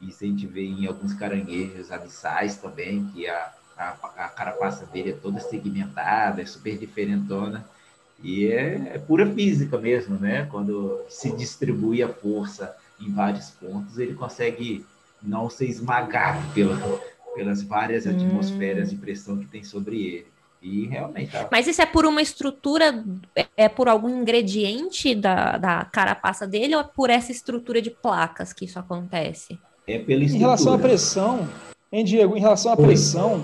[0.02, 3.90] Isso a gente vê em alguns caranguejos abissais também, que a, a,
[4.26, 7.66] a carapaça dele é toda segmentada, é super diferentona.
[8.24, 10.48] E é, é, pura física mesmo, né?
[10.50, 14.84] Quando se distribui a força em vários pontos, ele consegue
[15.22, 16.76] não ser esmagado pela,
[17.36, 18.92] pelas várias atmosferas hum.
[18.92, 20.37] de pressão que tem sobre ele.
[20.62, 21.32] E realmente.
[21.32, 21.48] Tá.
[21.52, 23.04] Mas isso é por uma estrutura,
[23.56, 28.54] é por algum ingrediente da, da carapaça dele ou é por essa estrutura de placas
[28.54, 29.60] que isso acontece?
[29.88, 30.36] É pela estrutura.
[30.36, 31.48] Em relação à pressão,
[31.92, 32.36] hein, Diego?
[32.36, 33.44] Em relação à pressão,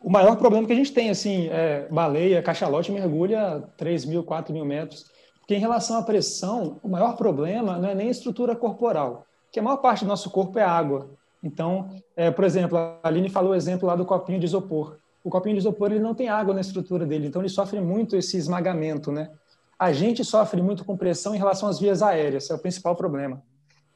[0.00, 4.52] o maior problema que a gente tem, assim, é baleia, cachalote mergulha 3 mil, 4
[4.52, 5.06] mil metros.
[5.40, 9.58] Porque em relação à pressão, o maior problema não é nem a estrutura corporal, que
[9.58, 11.10] a maior parte do nosso corpo é água.
[11.42, 15.30] Então, é, por exemplo, a Aline falou o exemplo lá do copinho de isopor o
[15.30, 18.36] copinho de isopor ele não tem água na estrutura dele, então ele sofre muito esse
[18.36, 19.30] esmagamento, né?
[19.78, 23.42] A gente sofre muito com pressão em relação às vias aéreas, é o principal problema.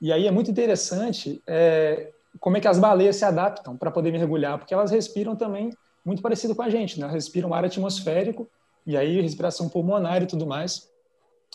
[0.01, 4.13] E aí é muito interessante é, como é que as baleias se adaptam para poder
[4.13, 5.71] mergulhar, porque elas respiram também
[6.05, 7.09] muito parecido com a gente, né?
[7.09, 8.49] Respiram ar atmosférico
[8.87, 10.89] e aí respiração pulmonar e tudo mais.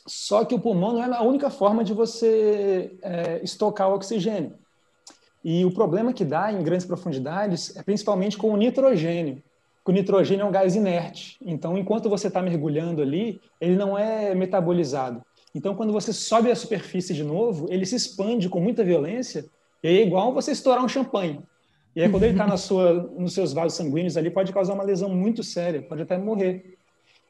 [0.08, 4.56] Só que o pulmão não é a única forma de você é, estocar o oxigênio.
[5.44, 9.42] E o problema que dá em grandes profundidades é principalmente com o nitrogênio
[9.90, 11.38] o nitrogênio é um gás inerte.
[11.42, 15.24] Então, enquanto você está mergulhando ali, ele não é metabolizado.
[15.56, 19.46] Então, quando você sobe à superfície de novo, ele se expande com muita violência
[19.84, 21.42] E aí é igual você estourar um champanhe.
[21.96, 22.46] E aí, quando ele está
[23.18, 26.78] nos seus vasos sanguíneos ali, pode causar uma lesão muito séria, pode até morrer.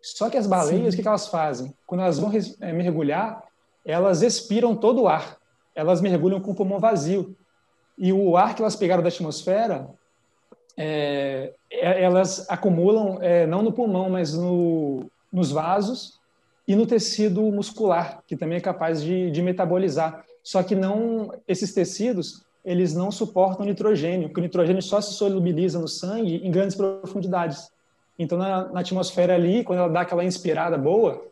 [0.01, 0.89] Só que as baleias, Sim.
[0.89, 1.73] o que, que elas fazem?
[1.87, 3.41] Quando elas vão é, mergulhar,
[3.85, 5.37] elas expiram todo o ar.
[5.73, 7.35] Elas mergulham com o pulmão vazio.
[7.97, 9.89] E o ar que elas pegaram da atmosfera,
[10.77, 16.19] é elas acumulam é, não no pulmão, mas no, nos vasos
[16.67, 20.23] e no tecido muscular, que também é capaz de, de metabolizar.
[20.43, 25.79] Só que não esses tecidos eles não suportam nitrogênio, porque o nitrogênio só se solubiliza
[25.79, 27.71] no sangue em grandes profundidades.
[28.19, 31.25] Então, na, na atmosfera ali, quando ela dá aquela inspirada boa,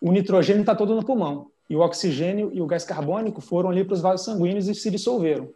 [0.00, 1.46] o nitrogênio está todo no pulmão.
[1.70, 4.90] E o oxigênio e o gás carbônico foram ali para os vasos sanguíneos e se
[4.90, 5.48] dissolveram.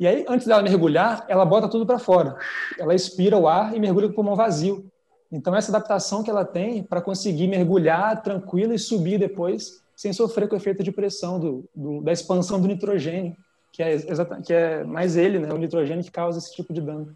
[0.00, 2.34] E aí, antes dela mergulhar, ela bota tudo para fora.
[2.78, 4.90] Ela expira o ar e mergulha com o pulmão vazio.
[5.30, 10.48] Então, essa adaptação que ela tem para conseguir mergulhar tranquila e subir depois, sem sofrer
[10.48, 13.36] com o efeito de pressão do, do, da expansão do nitrogênio,
[13.70, 13.98] que é,
[14.42, 17.14] que é mais ele, né, o nitrogênio, que causa esse tipo de dano.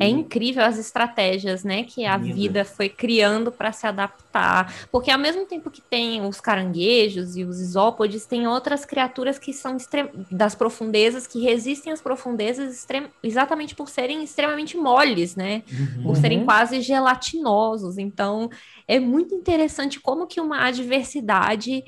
[0.00, 5.18] É incrível as estratégias, né, que a vida foi criando para se adaptar, porque ao
[5.18, 9.76] mesmo tempo que tem os caranguejos e os isópodes, tem outras criaturas que são
[10.30, 12.86] das profundezas que resistem às profundezas
[13.22, 16.04] exatamente por serem extremamente moles, né, uhum.
[16.04, 17.98] por serem quase gelatinosos.
[17.98, 18.48] Então,
[18.88, 21.84] é muito interessante como que uma adversidade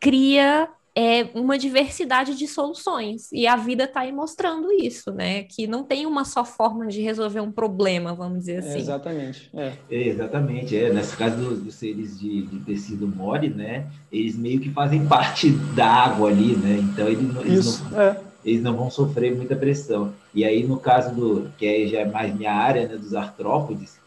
[0.00, 3.28] cria é uma diversidade de soluções.
[3.32, 5.42] E a vida está aí mostrando isso, né?
[5.42, 8.74] Que não tem uma só forma de resolver um problema, vamos dizer assim.
[8.74, 9.50] É, exatamente.
[9.52, 9.72] É.
[9.90, 10.08] é.
[10.08, 10.76] exatamente.
[10.76, 10.92] É.
[10.92, 13.86] Nesse caso dos, dos seres de, de, tecido mole, né?
[14.12, 16.78] Eles meio que fazem parte da água ali, né?
[16.78, 18.20] Então eles, eles isso, não, é.
[18.44, 20.12] eles não vão sofrer muita pressão.
[20.32, 23.98] E aí, no caso do, que aí já é mais minha área, né, dos artrópodes,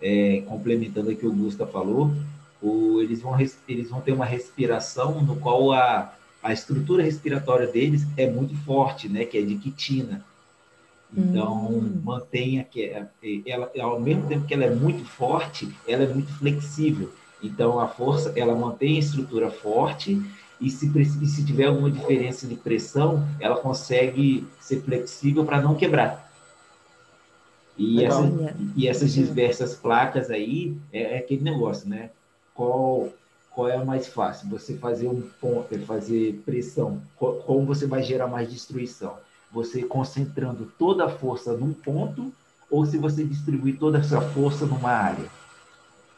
[0.00, 2.10] é, complementando o que o Gusta falou,
[2.60, 3.36] o, eles, vão,
[3.68, 6.12] eles vão ter uma respiração no qual a
[6.42, 9.24] a estrutura respiratória deles é muito forte, né?
[9.24, 10.24] Que é de quitina.
[11.16, 12.00] Então, hum.
[12.02, 13.06] mantenha que é,
[13.46, 17.12] ela, ao mesmo tempo que ela é muito forte, ela é muito flexível.
[17.42, 20.20] Então, a força, ela mantém a estrutura forte
[20.60, 25.74] e se, e se tiver alguma diferença de pressão, ela consegue ser flexível para não
[25.74, 26.32] quebrar.
[27.76, 28.22] E, essa,
[28.76, 32.10] e essas diversas placas aí, é, é aquele negócio, né?
[32.54, 33.12] Qual,
[33.54, 34.48] qual é a mais fácil?
[34.48, 39.16] Você fazer um ponto, fazer pressão, como você vai gerar mais destruição?
[39.50, 42.32] Você concentrando toda a força num ponto
[42.70, 45.26] ou se você distribuir toda a sua força numa área?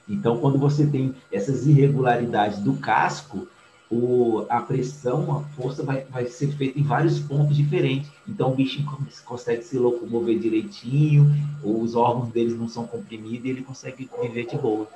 [0.09, 3.49] Então, quando você tem essas irregularidades do casco,
[3.91, 8.11] o, a pressão, a força vai, vai ser feita em vários pontos diferentes.
[8.29, 8.87] Então, o bichinho
[9.25, 11.27] consegue se locomover direitinho,
[11.63, 14.87] os órgãos deles não são comprimidos e ele consegue viver de boa.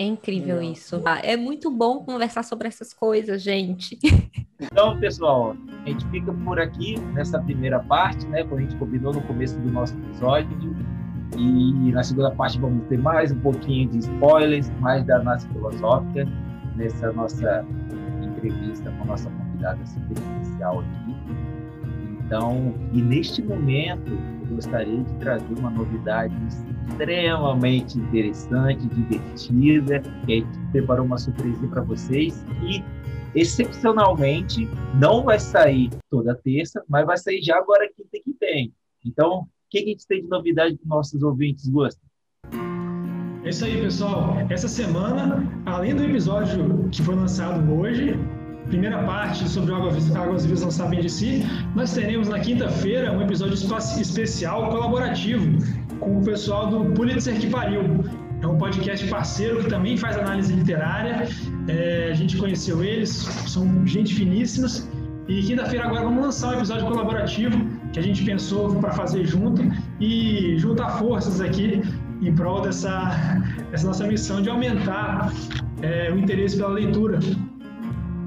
[0.00, 1.02] É incrível isso.
[1.04, 3.98] Ah, é muito bom conversar sobre essas coisas, gente.
[4.62, 8.44] Então, pessoal, a gente fica por aqui nessa primeira parte, né?
[8.44, 10.76] Como a gente combinou no começo do nosso episódio.
[11.34, 16.28] E na segunda parte vamos ter mais um pouquinho de spoilers, mais da análise filosófica,
[16.76, 17.64] nessa nossa
[18.22, 21.19] entrevista com a nossa convidada super especial aqui.
[22.30, 24.12] Então, e neste momento,
[24.48, 26.32] eu gostaria de trazer uma novidade
[26.88, 32.84] extremamente interessante, divertida, que a gente preparou uma surpresa para vocês e
[33.34, 38.72] excepcionalmente não vai sair toda terça, mas vai sair já agora quinta que vem.
[39.04, 42.00] Então, o que a gente tem de novidade para nossos ouvintes, Gosto?
[43.42, 44.36] É isso aí, pessoal.
[44.48, 48.14] Essa semana, além do episódio que foi lançado hoje,
[48.70, 51.44] primeira parte sobre Águas, Águas Vivas Não Sabem de Si,
[51.74, 55.58] nós teremos na quinta-feira um episódio especial colaborativo
[55.98, 57.82] com o pessoal do Pulitzer que Pariu.
[58.40, 61.28] É um podcast parceiro que também faz análise literária.
[61.68, 64.88] É, a gente conheceu eles, são gente finíssimas.
[65.28, 67.58] E quinta-feira agora vamos lançar um episódio colaborativo
[67.92, 69.62] que a gente pensou para fazer junto
[70.00, 71.82] e juntar forças aqui
[72.22, 75.32] em prol dessa, dessa nossa missão de aumentar
[75.82, 77.18] é, o interesse pela leitura.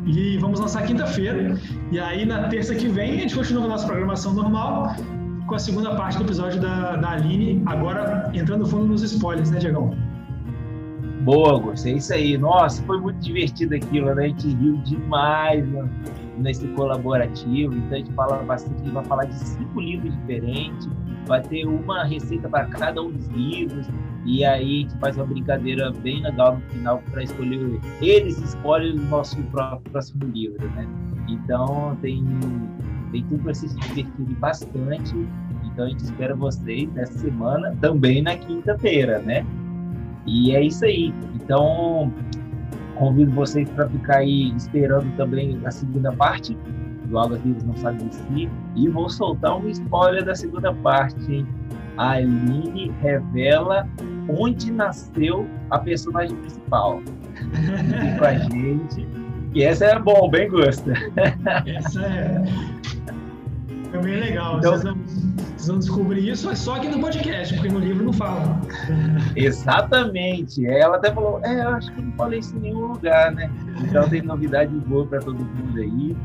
[0.05, 1.57] E vamos lançar quinta-feira.
[1.91, 4.95] E aí, na terça que vem, a gente continua a nossa programação normal
[5.47, 9.59] com a segunda parte do episódio da, da Aline, agora entrando fundo nos spoilers, né,
[9.59, 9.95] Diegão?
[11.23, 11.93] Boa, gostei.
[11.93, 12.37] É isso aí.
[12.37, 14.25] Nossa, foi muito divertido aquilo, né?
[14.25, 15.89] A gente riu demais né?
[16.37, 17.73] nesse colaborativo.
[17.73, 20.89] Então a gente fala bastante, a gente vai falar de cinco livros diferentes,
[21.26, 23.88] vai ter uma receita para cada um dos livros.
[24.26, 27.80] E aí a gente faz uma brincadeira bem legal no final para escolher.
[28.01, 29.38] Eles escolhem o nosso
[29.91, 30.88] próximo livro, né?
[31.28, 32.24] Então tem
[33.11, 35.15] tem tudo para se divertir bastante.
[35.65, 39.45] Então a gente espera vocês nessa semana, também na quinta-feira, né?
[40.26, 41.13] E é isso aí.
[41.36, 42.11] Então
[42.95, 46.57] convido vocês para ficar aí esperando também a segunda parte
[47.14, 48.49] do Vivas Não Sabe de Si.
[48.76, 51.47] E vou soltar um spoiler da segunda parte, hein?
[51.97, 53.88] A Aline revela
[54.28, 57.01] onde nasceu a personagem principal.
[57.36, 59.07] Fique com a gente.
[59.53, 60.91] E essa é bom, bem gosta.
[61.68, 62.43] Essa é.
[63.93, 64.57] É bem legal.
[64.57, 68.05] Então- vocês, vão, vocês vão descobrir isso é só aqui no podcast, porque no livro
[68.05, 68.59] não fala.
[69.36, 70.66] Exatamente.
[70.66, 73.51] Ela até falou, é, eu acho que não falei isso em nenhum lugar, né?
[73.84, 76.18] Então tem novidade boa para todo mundo aí.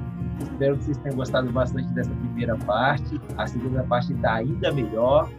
[0.58, 3.20] Espero que vocês tenham gostado bastante dessa primeira parte.
[3.36, 5.30] A segunda parte está ainda melhor.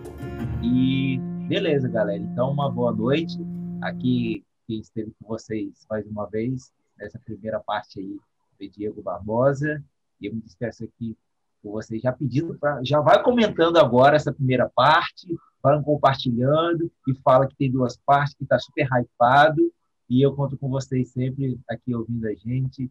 [0.63, 2.23] E beleza, galera.
[2.23, 3.37] Então, uma boa noite.
[3.81, 8.17] Aqui quem esteve com vocês mais uma vez, nessa primeira parte aí,
[8.57, 9.83] foi Diego Barbosa.
[10.21, 11.17] E eu me despeço aqui
[11.61, 12.81] com vocês já pedindo para.
[12.85, 15.27] Já vai comentando agora essa primeira parte,
[15.61, 19.69] vai compartilhando e fala que tem duas partes, que está super hypado.
[20.09, 22.89] E eu conto com vocês sempre aqui ouvindo a gente,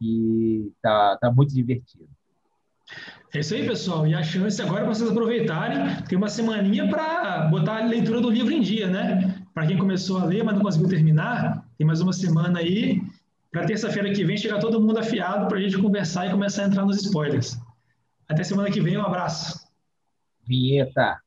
[0.00, 2.08] que tá, tá muito divertido.
[3.32, 4.06] É isso aí, pessoal.
[4.06, 8.20] E a chance agora é para vocês aproveitarem, tem uma semaninha para botar a leitura
[8.20, 9.44] do livro em dia, né?
[9.54, 13.00] Para quem começou a ler, mas não conseguiu terminar, tem mais uma semana aí.
[13.52, 16.66] Para terça-feira que vem chegar todo mundo afiado para a gente conversar e começar a
[16.66, 17.58] entrar nos spoilers.
[18.28, 19.60] Até semana que vem, um abraço.
[20.46, 21.20] Vinheta!